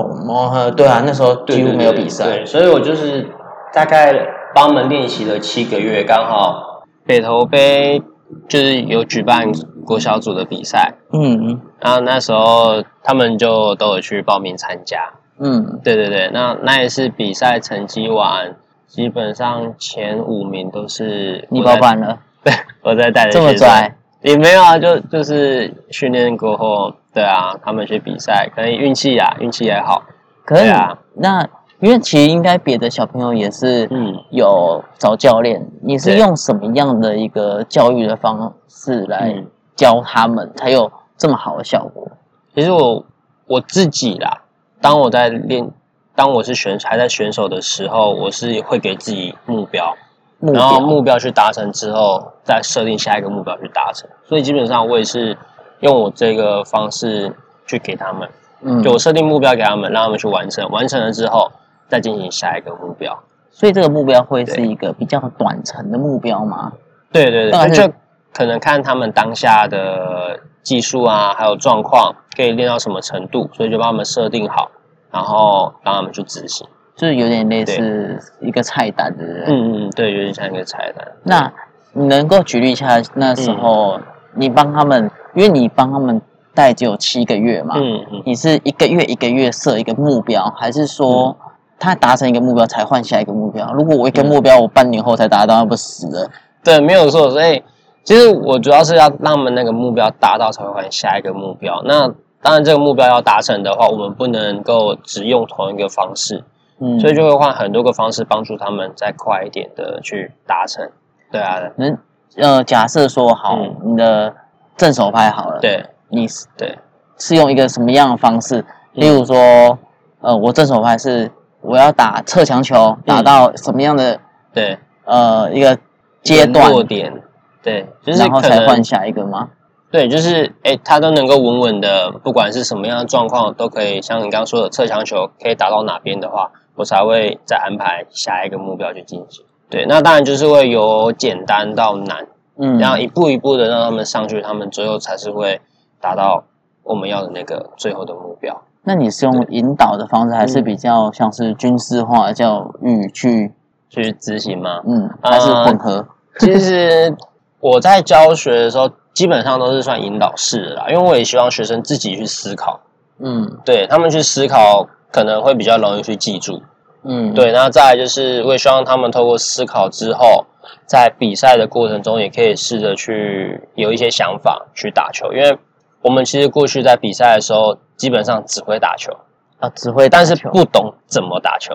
[0.03, 3.29] 哦，对啊，那时候几乎没有比赛，对，所以我就是
[3.73, 4.13] 大概
[4.55, 8.03] 帮他们练习了七个月，刚好北投杯
[8.49, 9.51] 就是有举办
[9.85, 15.11] 国小组的比赛，嗯然后那时候他们就都有去报名参加。
[15.41, 18.57] 嗯，对对对，那那一次比赛成绩完，
[18.89, 30.05] 基本上前五名都是你包办了， 对我在带着这么拽，也没有啊，就就是训练过后，对啊，他们去比赛，可能运气啊，运气也好，
[30.45, 31.45] 可是对啊那
[31.81, 34.15] 因为其实应该别的小朋友也是嗯。
[34.31, 42.07] 有找教练，你是用什么样的一个教育的方式来嗯教他们，才有这么好的效果？
[42.55, 43.05] 其实我
[43.47, 44.43] 我自己啦，
[44.83, 45.67] 当我在练，
[46.15, 49.97] 当我是选还在选手的时候，我是会给自己目标，
[50.41, 54.11] 然后目标去达成之后，再设定下一个目标去达成。
[54.25, 55.37] 所以基本上我也是
[55.81, 57.33] 用我这个方式
[57.67, 58.29] 去给他们，
[58.63, 61.51] 嗯就我设定目标给他们，让他们去完成，完成了之后
[61.89, 63.19] 再进行下一个目标。
[63.51, 66.73] 所以这个目标会是一个比较短程的目标吗？
[67.11, 67.93] 对对对，就
[68.33, 74.71] 可能看他们当下的技术啊，还有状况，可以练到什么程度，所以就帮他们设定好，
[75.11, 76.67] 然后让他们去执行。
[76.95, 79.43] 就是有点类似一个菜单，对不对？
[79.47, 81.07] 嗯嗯嗯，对，有点像一个菜单。
[81.23, 81.53] 那
[81.93, 83.99] 你能够举例一下那时候
[84.35, 86.21] 你帮他们，因为你帮他们
[86.55, 91.37] 带只有七个月嘛，嗯嗯，你是一个月一个月设一个目标，还是说
[91.79, 93.73] 他达成一个目标才换下一个目标？
[93.73, 96.31] 如果我一个目标我半年后才达到，那不死了？
[96.65, 97.31] 对，没有错。
[97.31, 97.63] 所以
[98.03, 101.83] 其实我主要是要让他们那个目标达到，才会换下一个目标。
[101.85, 106.45] 那当然，这个目标要达成的话，我们不能够只用同一个方式，
[106.81, 110.89] 嗯，所以就会换很多个方式帮助他们再快一点的去达成。
[111.31, 111.99] 对啊，能
[112.39, 114.35] 呃，假设说好，嗯你的
[114.77, 116.79] 正手拍好了，，对你是对，
[117.19, 118.61] 是用一个什么样的方式？
[118.61, 119.79] 嗯例如说，
[120.21, 124.19] 呃，我正手拍是我要打侧墙球，打到什么样的
[124.53, 125.79] 对，呃一个
[126.23, 127.23] 阶段，落点，
[127.63, 129.51] 对，就是然后可能才换下一个吗？
[129.91, 139.45] 对，就是哎，他都能够稳稳的，不管是什么样的状况，都可以像你刚刚说的侧墙球可以打到哪边的话，我才会再安排下一个目标去进行。
[139.71, 142.27] 对，那当然就是会由简单到难，
[142.57, 145.61] 嗯，然后一步一步的让他们上去，他们最后才是会
[146.01, 146.45] 达到
[146.83, 148.63] 我们要的那个最后的目标。
[148.85, 153.53] 那你是用引导的方式，还是比较像是军事化教育去
[153.91, 154.81] 去执行吗？
[154.87, 156.07] 嗯，还是混合？
[156.41, 157.15] 其实
[157.61, 162.81] 我在教学的时候，基本上都是算引导式的啦，因为我也希望学生自己去思考。
[163.19, 166.63] 嗯，对他们去思考，可能会比较容易去记住。
[167.09, 167.51] 嗯，对。
[167.53, 170.45] 那再来就是，我也希望他们透过思考之后，
[170.87, 175.33] 在比赛的过程中，也可以试着去有一些想法去打球。
[175.33, 175.59] 因为
[176.03, 179.11] 我们其实过去在比赛的时候，基本上只会打球
[179.59, 181.75] 啊，只会，但是不懂怎么打球。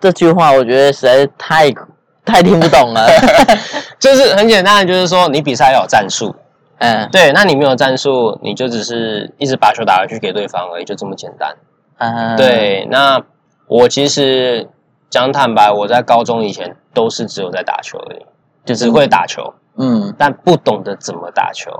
[0.00, 1.70] 这句话我觉得实在是太
[2.24, 3.06] 太听不懂了。
[4.00, 6.34] 就是很简单的，就是说你比赛要有战术。
[6.82, 11.54] 嗯，对，那你没有战术，你就只是一直把球打回去给对方而已，就这么简单。
[11.98, 13.22] 嗯，对，那
[13.72, 14.68] 我其实
[15.08, 18.26] 讲坦白，我在高中以前都是只有在打球而已，
[18.66, 21.70] 就只会打球，嗯，但不懂得怎么打球。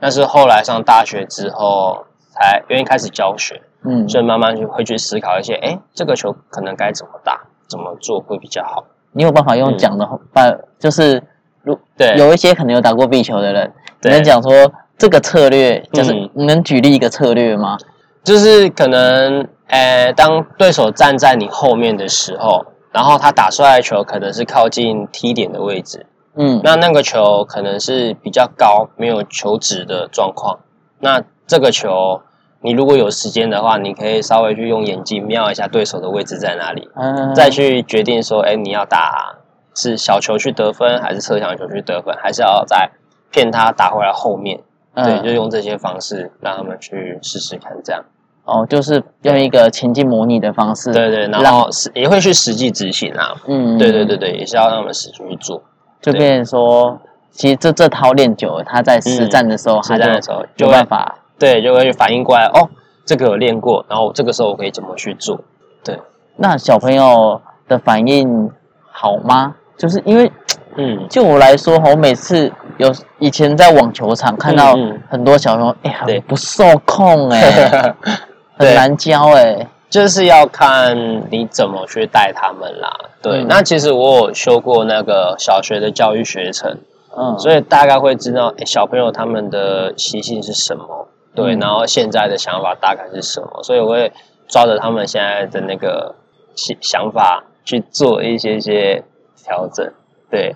[0.00, 8.84] 但是后来上大学之后，才愿意开始教学，嗯，所以慢慢就会去思考一些，哎，这个球可能该怎么打，怎么做会比较好。
[9.12, 11.22] 你有办法用讲的办，就是
[11.62, 13.72] 如对，有一些可能有打过壁球的人。
[14.02, 14.50] 能讲说
[14.98, 17.76] 这个策略，就是能举例一个策略吗？
[18.22, 30.60] 就是可能，呃，当对手站在你后面的时候，然后他打出来的球可能是靠近 T 点的位置，嗯，那那个球可能是比较高，没有球指的状况。
[31.00, 32.22] 那这个球，
[32.60, 39.38] 你如果有时间的话，你可以稍微去用眼睛瞄一下对手的位置在哪里，嗯，再去决定说，哎，你要打
[39.74, 42.90] 是小球去得分，还是侧向球去得分，还是要在。
[43.28, 44.60] 骗他打回来后面，
[44.94, 48.02] 对，就用这些方式让他们去试试看，这样
[48.46, 55.60] 哦，就是用一个情境模拟的方式，对对，然后是也会去实际执行啊，嗯，对对对对，也是要让他们实际去做，
[56.00, 56.98] 就变成说，
[57.32, 62.70] 其实这这套练久了，他在实战的时候，实战的时候就办法，对，就会反应过来，哦，
[63.04, 65.40] 这个有练过，然后这个时候我可以怎么去做？
[65.84, 66.00] 对，
[66.36, 68.50] 那小朋友的反应
[68.90, 69.56] 好吗？
[69.76, 70.30] 就是因为。
[70.78, 74.76] 嗯，就我来说，我每次有以前在网球场看到
[75.08, 77.94] 很多小朋友，哎，很不受控，哎，
[78.56, 80.96] 很难教，哎，就是要看
[81.30, 82.90] 你怎么去带他们啦。
[83.22, 86.78] 对，那其实我有修过那个小学的教育学程，
[87.16, 94.12] 嗯，所以大概会知道小朋友他们的习性是什么，对，然后现在的想法大概是什么，所以我会
[94.48, 96.14] 抓着他们现在的那个
[96.54, 99.02] 想想法去做一些些
[99.44, 99.92] 调整，
[100.30, 100.54] 对。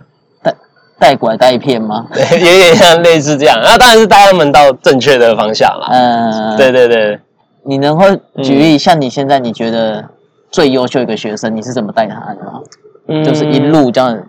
[0.99, 2.09] 带拐带骗吗？
[2.13, 3.59] 对，有点像类似这样。
[3.63, 5.89] 那当然是带他们到正确的方向啦。
[5.91, 7.19] 嗯，对对对。
[7.64, 8.05] 你能够
[8.42, 10.09] 举例，像你现在你觉得
[10.51, 12.61] 最优秀一个学生，你是怎么带他的吗？
[13.07, 14.23] 嗯，就是一路这样，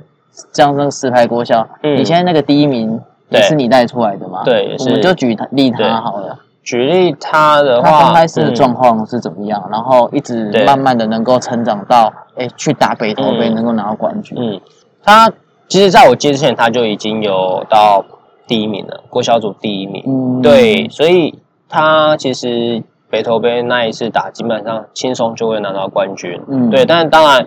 [0.51, 1.67] 这样子实拍国校。
[1.83, 4.41] 嗯，你现在那个第一名也是你带出来的吗？
[4.43, 4.85] 对，也是。
[4.85, 6.39] 我们就举例他好了。
[6.63, 9.67] 举例他的话，他刚开始的状况是怎么样？
[9.71, 14.37] 然后一直慢慢的能够成长到，哎，去打北投杯能够拿到冠军。
[14.39, 14.59] 嗯，
[15.03, 15.31] 他。
[15.67, 18.03] 其实，在我接之前，他就已经有到
[18.45, 20.03] 第一名了，国小组第一名。
[20.05, 21.39] 嗯，对，所以
[21.69, 26.41] 他其实北投杯那一次打，基本上轻松就会拿到冠军。
[26.47, 26.85] 嗯，对。
[26.85, 27.45] 但是当然，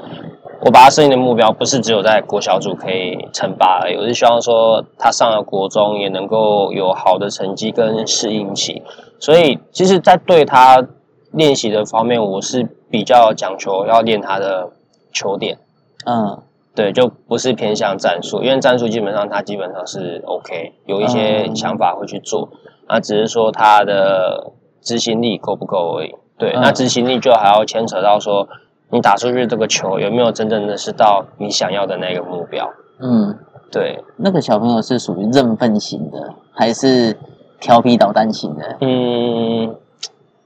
[0.61, 8.83] 我把他设定的目标不是只有在国小组可以称霸而已，我是希望说他上了国中也能够有好的成绩跟适应期。
[9.18, 10.87] 所以，其实，在对他
[11.33, 14.70] 练习的方面，我是比较讲求要练他的
[15.12, 15.59] 球点。
[16.07, 16.38] 嗯。
[16.77, 22.48] 对，就不是偏向战术，因为战术基本上他基本上是 OK，有一些想法会去做，
[22.88, 24.50] 那只是说他的
[24.85, 26.14] 执行力够不够而已。
[26.38, 28.47] 对，那执行力就还要牵扯到说，
[28.90, 32.68] 你打出去这个球有没有真正的是到你想要的那个目标。
[33.01, 33.37] 嗯，
[33.73, 34.05] 对。
[34.16, 37.16] 那个小朋友是属于认份型的，还是
[37.61, 38.77] 调皮捣蛋型的？
[38.81, 39.75] 嗯，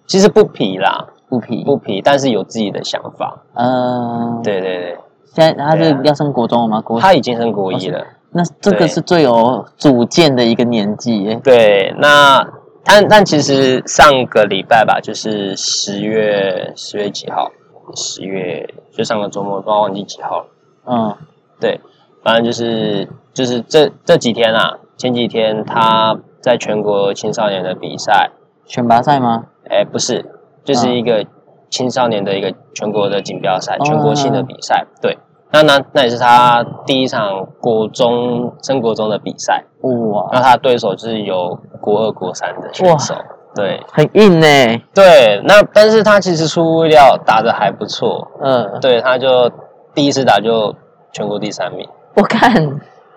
[0.06, 3.42] 其实不皮啦，不皮不皮，但是有自己的想法。
[3.54, 4.98] 嗯，对对对。
[5.34, 6.80] 现在他是要升国中了吗？
[6.80, 8.04] 国他已经升国一了。
[8.30, 11.34] 那这个是最有主见的一个年纪。
[11.42, 12.46] 对，那
[12.90, 17.52] 但但其实上个礼拜吧，就是十月十月几号？
[17.94, 20.46] 十月就上个周末，不知道忘记几号了。
[20.86, 21.16] 嗯，
[21.60, 21.78] 对，
[22.22, 28.30] 反正就是就是这这几天啊，前几天他在全国青少年的比赛
[28.64, 29.44] 选拔赛吗？
[29.68, 30.24] 哎，不是，
[30.64, 31.26] 就是一个
[31.68, 34.86] 青少年的一个全国的锦标赛，全国性的比赛。
[35.02, 35.18] 对。
[35.50, 40.28] 那那那也是他第一场国中升国中的比赛哇！
[40.32, 43.14] 那他的对手就是有国二国三的选手，
[43.54, 44.46] 对，很硬呢。
[44.94, 49.50] 对，那但是他其实出乎意料打的还不错，嗯，对，他就
[49.94, 50.74] 第一次打就
[51.12, 51.88] 全国第三名。
[52.14, 52.52] 我看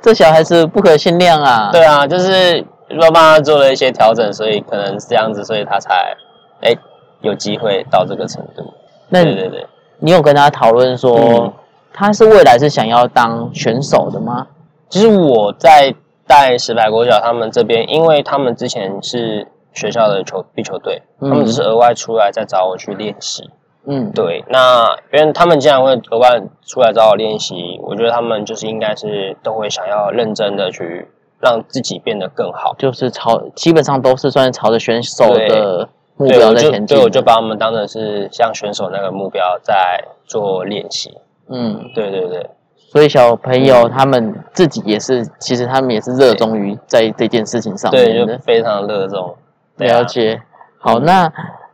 [0.02, 1.70] 这小孩子不可限量啊！
[1.72, 6.16] 对啊，就是说帮他做了一些调整，所以可能是这样子，所以他才
[6.62, 6.74] 哎
[7.20, 8.74] 有机会到这个程度。
[9.10, 9.68] 那对对对，
[10.00, 11.54] 你有跟他讨论说，嗯
[11.94, 14.48] 他是未来是想要当选手的吗？
[14.90, 15.94] 其实我在
[16.28, 23.50] 带石牌国小他们这边，因为他们之前是学校的球壁球队，嗯他们只是额外出来再找我去练习。
[23.86, 31.08] 嗯，对，那因为他们既然会额外出来找我练习，我觉得他们就是应该是都会想要认真的去
[31.40, 32.76] 让自己变得更好。
[32.78, 36.96] 就是朝基本上都是算是朝着选手的目标在前进。
[36.96, 41.18] 对我就把他们当成是像选手那个目标在做练习。
[41.50, 48.38] 嗯，对对对，所以小朋友他们自己也是，其实他们也是热衷于在这件事情上对，面的。
[48.38, 49.36] 就非常热衷。
[49.78, 50.42] 对啊了解。
[50.78, 51.32] 好，那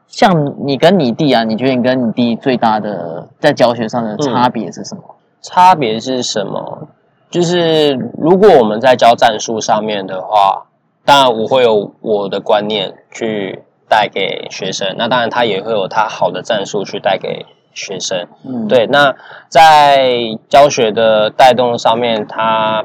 [0.07, 5.03] 像你跟你弟啊，你觉得你跟你弟最大的在教学上的嗯差别是什么？
[5.41, 6.87] 差别是什么？
[7.29, 10.65] 就是如果我们在教战术上面的话，
[11.05, 17.45] 当然我会有我的观念去带给学生，那当然他也会有他好的战术去带给
[17.77, 18.27] 学生。
[18.43, 19.15] 嗯，，对，那
[19.47, 20.09] 在
[20.49, 22.83] 教学的带动上面，他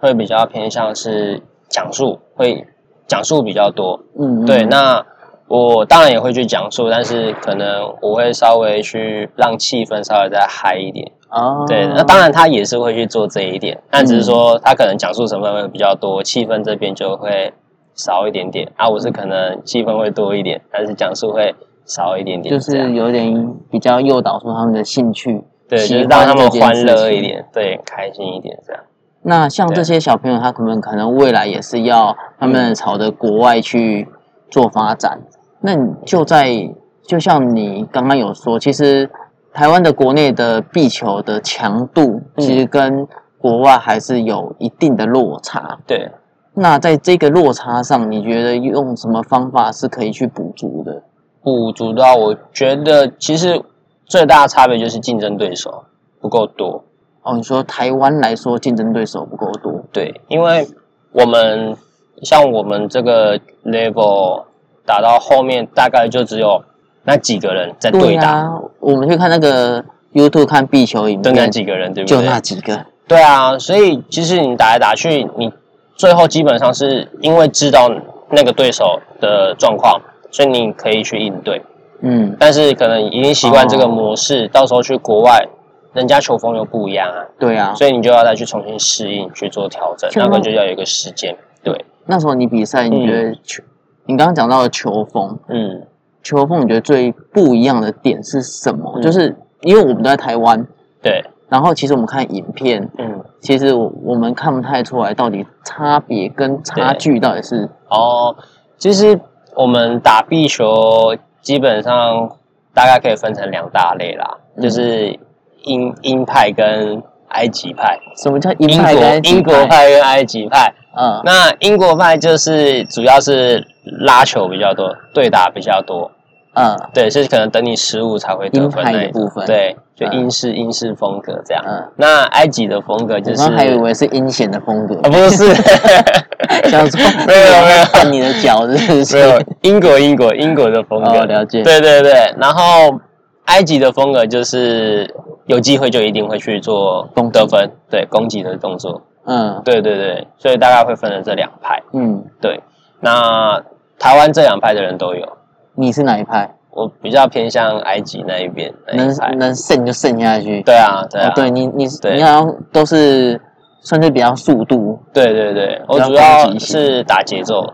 [0.00, 2.66] 会比较偏向是讲述，会
[3.06, 4.00] 讲述比较多。
[4.18, 5.04] 嗯，对，那
[5.46, 11.12] 我当然也会去讲述，但是可能我会稍微去让气氛稍微再嗨一点。
[11.28, 17.52] 哦，对，那当然他也是会去做这一点，但只是说他可能讲述成分会比较多，气氛这边就会
[17.94, 18.70] 少一点点。
[18.76, 21.54] 啊，我是可能气氛会多一点，但是讲述会
[21.86, 27.20] 少一点点就，是有点比较诱导出他们的兴趣，对，就喜是让他们欢乐一。
[27.20, 28.82] 点，对，开心一点这样。
[29.22, 34.06] 那像这些小朋友，他可能可能未来也是要他们朝着国外去
[34.50, 35.20] 做发展。
[35.60, 36.70] 那你就在
[37.02, 39.10] 就像你刚刚有说，其实
[39.52, 43.06] 台湾的国内的壁球的强度，嗯其实跟
[43.38, 45.78] 国外还是有一定的落差。
[45.86, 46.10] 对，
[46.54, 51.02] 那在这个落差上，你觉得用什么方法是可以去补足的？
[51.44, 53.62] 补足到我觉得其实
[54.06, 55.84] 最大的差别就是竞争对手
[56.20, 56.82] 不够多。
[57.22, 60.66] 哦，你说台湾来说竞争对手不够多，对，因为
[61.12, 61.76] 我们
[62.22, 64.44] 像我们这个 level
[64.84, 66.62] 打到后面，大概就只有
[67.04, 72.22] 那几个人在对打，啊，我们去看那个 YouTube 看壁球影就那，几个人，对不对就？
[72.24, 75.50] 那几个，对啊，所以其实你打来打去，你
[75.96, 77.90] 最后基本上是因为知道
[78.30, 79.98] 那个对手的状况，
[80.34, 81.62] 所以你可以去应对。
[82.00, 85.46] 嗯，但是可能已经习惯这个模式，到时候去国外，
[85.92, 87.72] 人家球风又不一样啊，对啊。
[87.76, 91.36] 所以你就要再去重新适应，去做调整，那个就要有一个时间。
[91.62, 93.62] 对，那时候你比赛，你觉得球，
[94.06, 95.86] 你刚刚讲到的球风，嗯，
[96.24, 98.92] 球风你觉得最不一样的点是什么？
[98.96, 99.02] 嗯。
[99.02, 100.66] 就是因为我们都在台湾，
[101.00, 108.36] 对，然后其实我们看影片，嗯，其实我我们看不太出来到底差别跟差距到底是，哦，
[108.76, 109.18] 其实
[109.54, 112.30] 我们打壁球基本上
[112.74, 114.62] 大概可以分成两大类啦，嗯。
[114.62, 115.18] 就是
[115.62, 118.94] 英英派跟埃及派，什么叫英英国派？
[118.94, 120.72] 跟英国，派跟埃及派。
[120.96, 121.20] 嗯。
[121.24, 123.66] 那英国派就是主要是
[124.00, 126.10] 拉球比较多，对打比较多，
[126.54, 126.76] 嗯。
[126.92, 129.44] 对，是可能等你失误才会得分的那一部分。
[129.46, 131.64] 对，就嗯英式英式风格这样。
[131.66, 134.94] 嗯，那埃及的风格就是刚还以为是阴险的风格。
[135.02, 135.52] 啊，，不是，
[136.70, 139.16] 想说 没有没有看你的脚是不是？
[139.16, 142.98] 没有英国英国英国的风格，哦了解对对对，然后
[143.46, 145.14] 埃及的风格就是
[145.46, 151.82] 有机会就一定会去做攻击得分，对攻击的动作，嗯对对对，所以大概会分成这两派。
[151.92, 152.60] 嗯，对，
[153.00, 153.62] 那
[153.98, 155.26] 台湾这两派的人都有，
[155.74, 156.54] 你是哪一派？
[156.70, 159.38] 我比较偏向埃及那一边能。
[159.38, 160.60] 能胜就胜下去。
[160.62, 163.40] 对啊，对啊，哦，对你你对你好像都是
[163.84, 167.64] 算是比较速度，对对对，我主要是打节奏，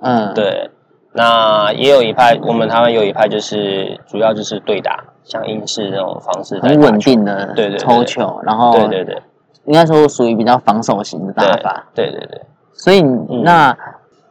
[0.00, 0.70] 嗯，，对，
[1.14, 6.98] 那也有一派，我们台湾有一派就是主要就是对打，像英式那种方式很稳。
[6.98, 7.78] 定的对对对。
[7.78, 9.22] 抽球，然后对对对。
[9.64, 11.86] 应该说属于比较防守型的打法。
[11.94, 12.42] 对对对，
[12.74, 13.74] 所以你那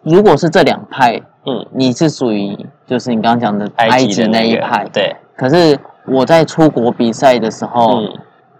[0.04, 8.14] 如果是这两派，嗯，你是属于就是你刚刚讲的埃及的那一派，对，可是我在出国比赛的时候，嗯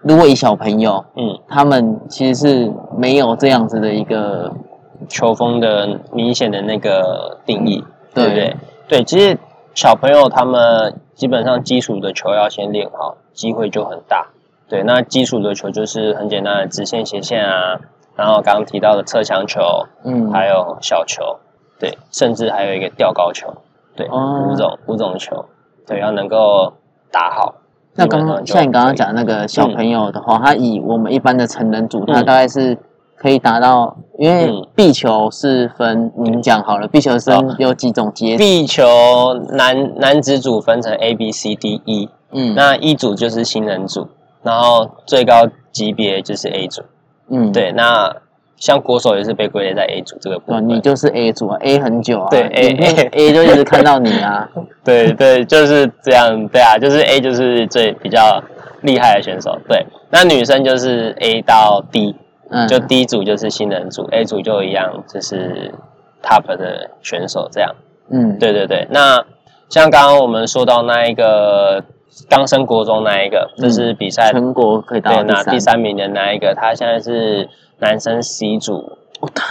[0.04, 4.52] 如果以小朋友，嗯，他们其实是没有这样子的一个，
[5.08, 7.84] 球风的明显的那个定义，
[8.14, 8.58] 对对不对？
[8.88, 9.38] 对，其实
[9.74, 14.28] 小朋友他们基本上基础的球要先练好，机会就很大。
[14.68, 17.80] 对，那基础的球就是很简单的直线、斜线啊，
[18.16, 19.62] 然后刚刚提到的侧墙球，
[20.04, 21.40] 嗯，还有小球，
[21.80, 23.54] 对，甚至还有一个吊高球，
[23.96, 25.46] 对，哦五种五种球，
[25.88, 26.74] 对，要能够
[27.12, 27.56] 打好。
[27.96, 32.26] 那刚刚像你刚刚讲的那个小朋友的话，他以我们一般的成人组，他嗯。
[32.26, 32.78] 大概是
[33.16, 38.36] 可以达到，因为壁球是分，您讲好了，壁球生有几种阶？
[38.36, 38.86] 壁球
[39.52, 44.08] 男男子组分成 A、B、C、D、E，嗯，那一组就是新人组，
[44.42, 46.82] 然后最高级别就是 A 组，
[47.30, 48.16] 嗯，对，那
[48.64, 54.48] 像国手也是被归类在 A 组这个部分，你就是 A 组啊，A 很久啊，对，A A A 就一直看到你啊，
[54.86, 58.42] 对对，就是这样，对啊，就是 A 就是最比较
[58.84, 62.16] 厉害的选手，对，那女生就是 A 到 D
[62.50, 62.66] 嗯。
[62.70, 65.74] 就 D 组就是新人组，A 组就一样，就是
[66.24, 67.76] top 的选手这样。
[68.10, 68.88] 嗯，对对对。
[68.92, 69.26] 那
[69.68, 71.84] 像刚刚我们说到那一个
[72.30, 77.50] 刚升国中那一个，就是比赛全国可以拿第三名的那一个，他现在是
[77.84, 78.98] 男生 C 组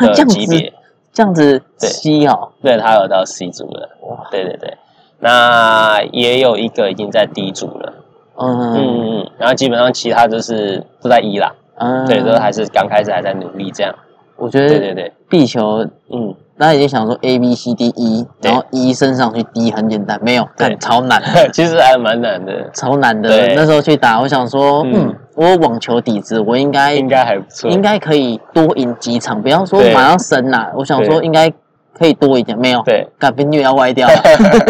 [0.00, 0.72] 的级别，
[1.12, 3.90] 这样子 C 哦，对他有到 C 组了。
[4.08, 4.78] 哇，对对对。
[5.20, 7.92] 那也有一个已经在 D 组了。
[8.36, 8.74] 嗯嗯
[9.20, 9.30] 嗯。
[9.38, 11.54] 然后基本上其他就是都在 E 啦。
[11.76, 13.94] 嗯，对，都还是刚开始还在努力这样。
[14.36, 21.22] 我觉得对对对，壁球，嗯，大家已经想说 A B C D E，然后 E 升上去 D 很简单，没有，对，超难，
[21.52, 23.28] 其实还蛮难的，超难的。
[23.54, 30.72] 那时候去打，我想说，嗯，我网球底子，我应该应该还不错，应该可以多赢几场，不要说马上升啦。
[30.76, 31.52] 我想说应该
[31.94, 34.08] 可以多一点，没有，对，感觉虐要歪掉。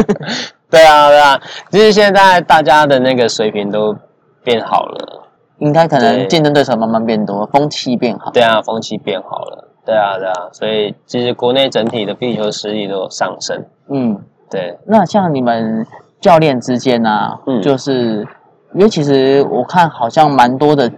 [0.71, 1.41] 对啊，对啊，
[1.71, 3.97] 其实现在大家的那个水平都
[4.43, 5.29] 变好了。
[5.59, 8.31] 应该可能竞争对手慢慢变多，风气变好。
[8.33, 9.69] 对啊，风气变好了。
[9.85, 13.65] 对啊，对啊，所以其实国内整体的壁球实力都有上升。
[13.89, 14.19] 嗯，
[14.51, 14.79] 对。
[14.87, 15.87] 那像你们
[16.21, 18.27] 教练之间呢，就是
[18.75, 20.91] 因为其实我看好像蛮多的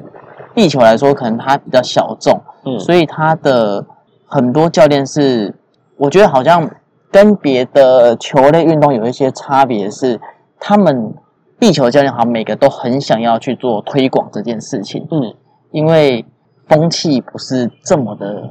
[0.55, 3.85] 地球来说，可能它比较小众，嗯，所以它的
[4.27, 5.55] 很多教练是，
[5.97, 6.71] 我觉得好像
[7.11, 10.21] 跟别的球类运动有一些差别，是
[10.59, 11.15] 他们。
[11.57, 15.33] 地球教练好像每个都很想要去做推广这件事情，嗯，
[15.71, 16.27] 因为
[16.69, 18.51] 风气不是这么的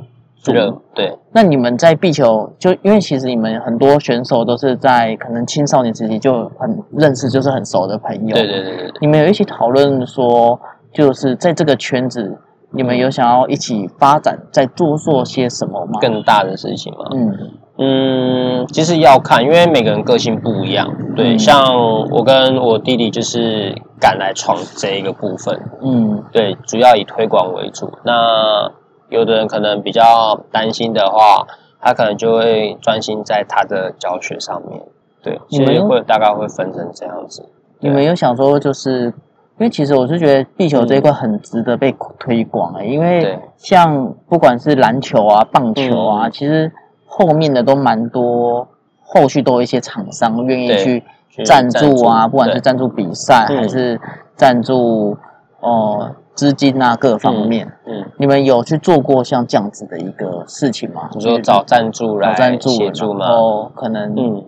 [0.51, 1.15] 热，对。
[1.31, 8.91] 那你们在壁球就因为其实你们很多选手都是在可能青少年时期就很认识，就是很熟的朋友，对对对对。
[8.99, 10.59] 你们有一起讨论说，
[10.91, 12.37] 就是在这个圈子，
[12.71, 15.99] 你们有想要一起发展，在做做些什么吗？
[16.01, 17.05] 更大的事情吗？
[17.13, 17.37] 嗯。
[17.75, 20.87] 嗯，其实要看，因为每个人个性不一样。
[21.15, 21.73] 对，像
[22.11, 25.59] 我跟我弟弟就是敢来闯这一个部分。
[25.81, 27.91] 嗯，对，主要以推广为主。
[28.05, 28.71] 那
[29.13, 31.47] 有的人可能比较担心的话，
[31.79, 34.81] 他可能就会专心在他的教学上面。
[35.21, 37.47] 对，所以会大概会分成这样子。
[37.79, 46.71] 你们有想说，就是因为其实我是觉得地球这一块很值得被推广诶，因为像不管是篮球啊、棒球啊，其实。
[47.15, 48.67] 后面的都蛮多，
[49.03, 51.03] 后续都有一些厂商愿意去
[51.45, 54.01] 赞助啊，不管是赞助比赛还是
[54.35, 55.15] 赞助
[55.59, 57.71] 哦资金啊各方面。
[57.85, 61.09] 嗯，你们有去做过像这样子的一个事情吗？
[61.13, 63.27] 你说找赞助来协助吗？
[63.27, 64.45] 哦，可能嗯，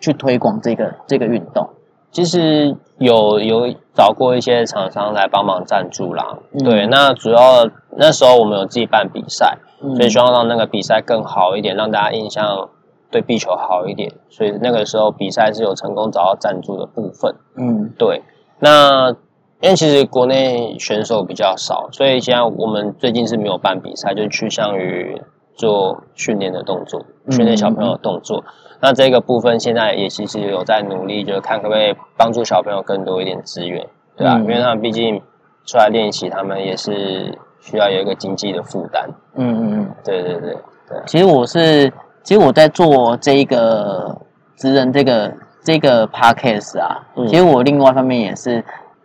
[0.00, 1.68] 去推广这个这个运动。
[2.10, 6.38] 其实有有找过一些厂商来帮忙赞助啦。
[6.64, 9.58] 对，那主要那时候我们有自己办比赛。
[9.96, 12.70] 所以希望让那个比赛更好一点，让大家印象
[13.10, 14.10] 对壁球好一点。
[14.30, 17.34] 所以那个时候比赛是有成功找到赞助的部分。
[17.56, 18.22] 嗯，对。
[18.60, 19.14] 那
[19.60, 25.20] 因为其实国内选手比较少，所以现在我们最近是没有办比赛，就趋向于
[25.54, 28.44] 做训练的动作，训练小朋友的动作。
[28.80, 33.86] 那这个部分现在也其实有在努力，就是看可不可以帮助小朋友更多一点资源，
[34.16, 34.38] 对吧？
[34.38, 35.20] 因为他们毕竟
[35.64, 37.38] 出来练习，他们也是。
[37.66, 39.08] 需要有一个经济的负担。
[39.36, 40.52] 嗯嗯嗯，对对对
[40.86, 41.02] 对。
[41.06, 41.90] 其实我是，
[42.22, 44.14] 其实我在做这一个
[44.58, 45.32] 职人这个
[45.62, 48.62] 这个 podcast 啊，其实我另外一方面也是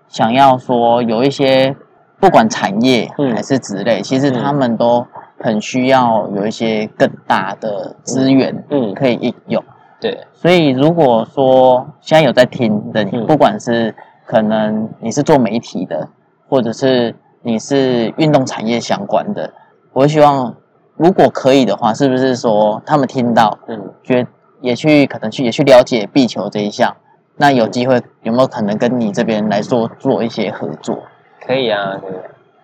[0.10, 1.74] 想要说，有一些
[2.20, 5.08] 不管产业还是职类，其实他们都
[5.40, 9.64] 很需要有一些更大的资源，嗯，可以应用。
[10.02, 10.26] 对。
[10.34, 13.96] 所以如果说现在有在听的你，不管是
[14.26, 16.10] 可能你是做媒体的，
[16.50, 17.16] 或者是。
[17.42, 19.50] 你是运动产业相关的，
[19.94, 20.54] 我希望
[20.98, 24.28] 如果可以的话，是不是说他们听到，嗯，觉
[24.60, 26.94] 也去可能去也去了解壁球这一项，
[27.40, 31.04] 那有机会有没有可能跟你这边来做做一些合作？
[31.46, 32.12] 可以啊，对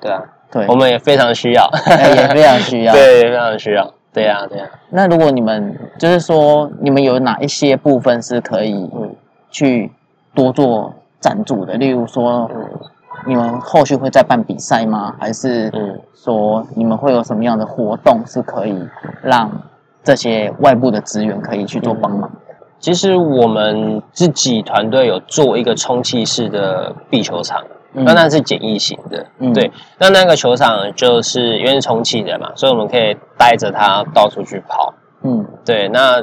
[0.01, 0.21] 对啊，
[0.51, 4.69] 对，我们也非常需要，也非常需要， 对，非常需要，对啊，对啊。
[4.89, 9.15] 那如果你们就是说，你们有哪一些部分是可以嗯
[9.49, 9.91] 去
[10.34, 11.73] 多做赞助的？
[11.73, 12.69] 例如说，嗯。
[13.28, 15.15] 你们后续会再办比赛吗？
[15.19, 15.71] 还是
[16.13, 18.88] 说你们会有什么样的活动是可以
[19.23, 19.49] 让
[20.03, 22.30] 这些外部的资源可以去做帮忙？
[22.80, 27.63] 其实我们自己团队有做一个充气式的壁球场，
[27.93, 29.71] 那那是简易型的，嗯对。
[29.97, 34.93] 那那个球场就是因为是充气的嘛，所以我们可以带着它到处去跑。
[35.23, 35.88] 嗯，对。
[35.89, 36.19] 那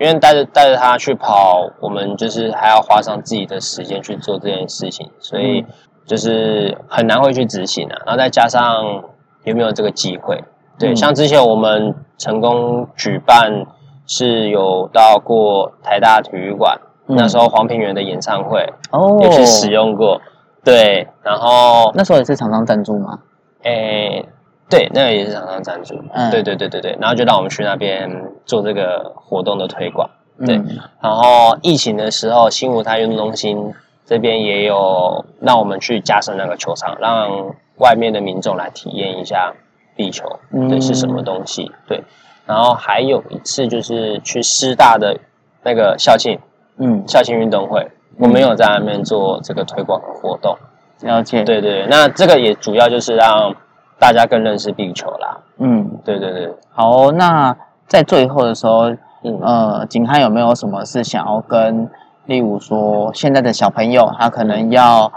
[0.00, 5.64] 因为带着带着它去跑，我们就是还要花上自己的时间去做这件事情，所以
[6.06, 7.96] 就是很难会去执行啊。
[8.06, 9.04] 然后再加上
[9.44, 10.42] 有没有这个机会？
[10.78, 13.66] 对，像之前我们成功举办
[14.10, 20.20] 是有到过台大体育馆，那时候黄平源的演唱会哦，也去使用过。
[20.64, 23.20] 对，然后那时候也是厂商赞助吗？
[23.62, 24.26] 诶，
[24.68, 25.94] 对，那个也是厂商赞助。
[26.12, 28.10] 嗯，对对对对对，然后就让我们去那边
[28.44, 30.10] 做这个活动的推广。
[30.44, 30.60] 对，
[31.00, 33.72] 然后疫情的时候，新舞台运动中心
[34.04, 39.54] 这边也有让我们去加设那个球场，让外面的民众来体验一下
[39.94, 40.24] 壁球
[40.68, 41.70] 对是什么东西。
[41.86, 42.02] 对，
[42.50, 45.16] 然后还有一次就是去师大的
[45.62, 46.36] 那个校庆，
[46.78, 47.86] 嗯，校庆运动会。
[48.18, 50.56] 我没有在那边做这个推广的活动，
[51.02, 51.44] 了解。
[51.44, 53.54] 对对，那这个也主要就是让
[54.00, 55.38] 大家更认识壁球啦。
[55.58, 56.52] 嗯，对对对。
[56.72, 58.90] 好，那在最后的时候，
[59.22, 61.88] 嗯呃，景汉有没有什么是想要跟，
[62.26, 65.10] 例如说现在的小朋友，他可能要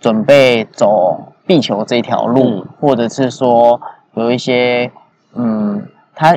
[0.00, 3.80] 准备走壁球这条路，或者是说
[4.14, 4.90] 有一些，
[5.34, 6.36] 嗯，他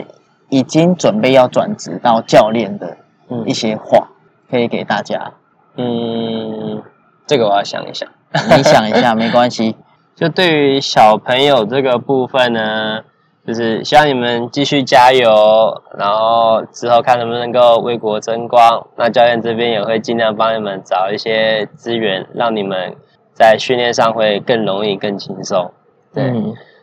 [0.49, 2.97] 已经准备要转职到教练的
[3.45, 4.09] 一些话，
[4.49, 5.33] 可以给大家。
[5.75, 6.83] 嗯，
[7.25, 8.07] 这个我要想一想。
[8.55, 9.75] 你想一下， 没关系。
[10.15, 13.01] 就对于小朋友这个部分呢，
[13.45, 18.85] 就是希望你们继续加油，然后之后看能不能够为国争光。
[18.95, 22.95] 那教练这边也会尽量帮你们找一些资源，让你们
[23.33, 25.71] 在训练上会更容易、更轻松。
[26.13, 26.31] 对。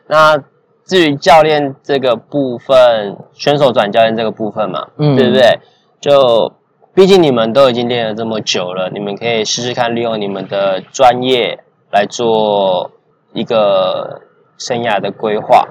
[0.08, 0.36] 那
[0.90, 5.60] 至于教练这个部分，选手转教练这个部分嘛，嗯，对不对？
[6.00, 6.52] 就。
[6.92, 11.56] 毕竟你们都已经练了这么久了，你们可以试试看利用你们的专业
[11.92, 12.90] 来做
[13.32, 14.20] 一个
[14.58, 15.64] 生涯的规划。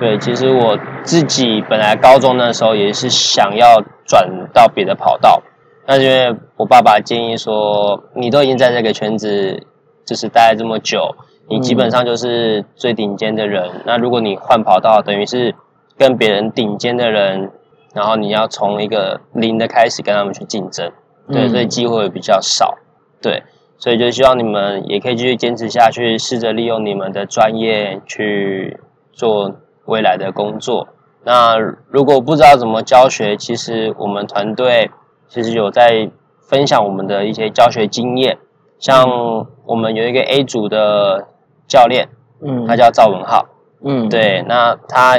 [0.00, 5.40] 对，其实我自己本来高中的时候也是想要转到别的跑道，
[5.86, 9.64] 那因为我爸爸建议说，你都已经在这个圈子
[10.04, 11.14] 就是待了这么久，
[11.48, 13.70] 你基本上就是最顶尖的人。
[13.84, 15.54] 那如果你换跑道，等于是
[15.96, 17.50] 跟别人顶尖的人。
[17.94, 20.90] 然后你要从一个零的开始跟他们去竞争，
[21.28, 22.76] 对，所以机会比较少，
[23.22, 23.44] 对，
[23.78, 28.80] 所以就希望你们也可以继续坚持下去，试着利用你们的专业去
[29.12, 30.88] 做未来的工作。
[31.22, 31.56] 那
[31.88, 34.90] 如果不知道怎么教学，其实我们团队
[35.28, 36.10] 其实有在
[36.48, 38.38] 分享我们的一些教学经验，
[38.80, 41.28] 像我们有一个 A 组的
[41.66, 42.08] 教练，
[42.44, 43.46] 嗯，他叫赵文浩，
[43.84, 45.18] 嗯，对，那他。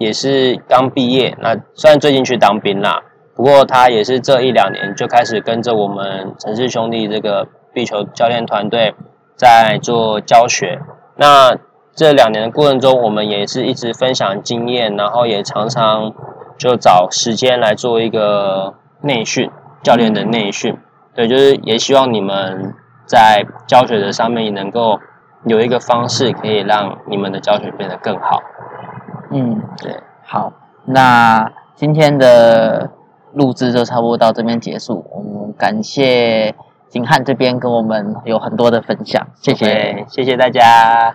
[0.00, 3.02] 也是刚毕业，那虽然最近去当兵啦，
[3.36, 8.94] 不过他也是这一两年就开始跟着我们城市兄弟这个壁球教练团队
[9.36, 10.80] 在做教学。
[11.16, 11.54] 那
[11.94, 16.14] 这两年的过程中，我们也是一直分享经验，然后也常常
[16.56, 18.72] 就找时间来做一个
[19.02, 19.50] 内训，
[19.82, 20.78] 教练的内训。
[21.14, 22.74] 对，就是也希望你们
[23.04, 24.98] 在教学的上面也能够
[25.44, 28.40] 有一个方式，可以让你们的教学变得更好。
[29.30, 30.52] 嗯，对，好，
[30.86, 32.90] 那今天的
[33.32, 35.04] 录制就差不多到这边结束。
[35.10, 36.54] 我们感谢
[36.88, 41.14] 景汉这边跟我们有很多的分享，谢谢，谢谢大家。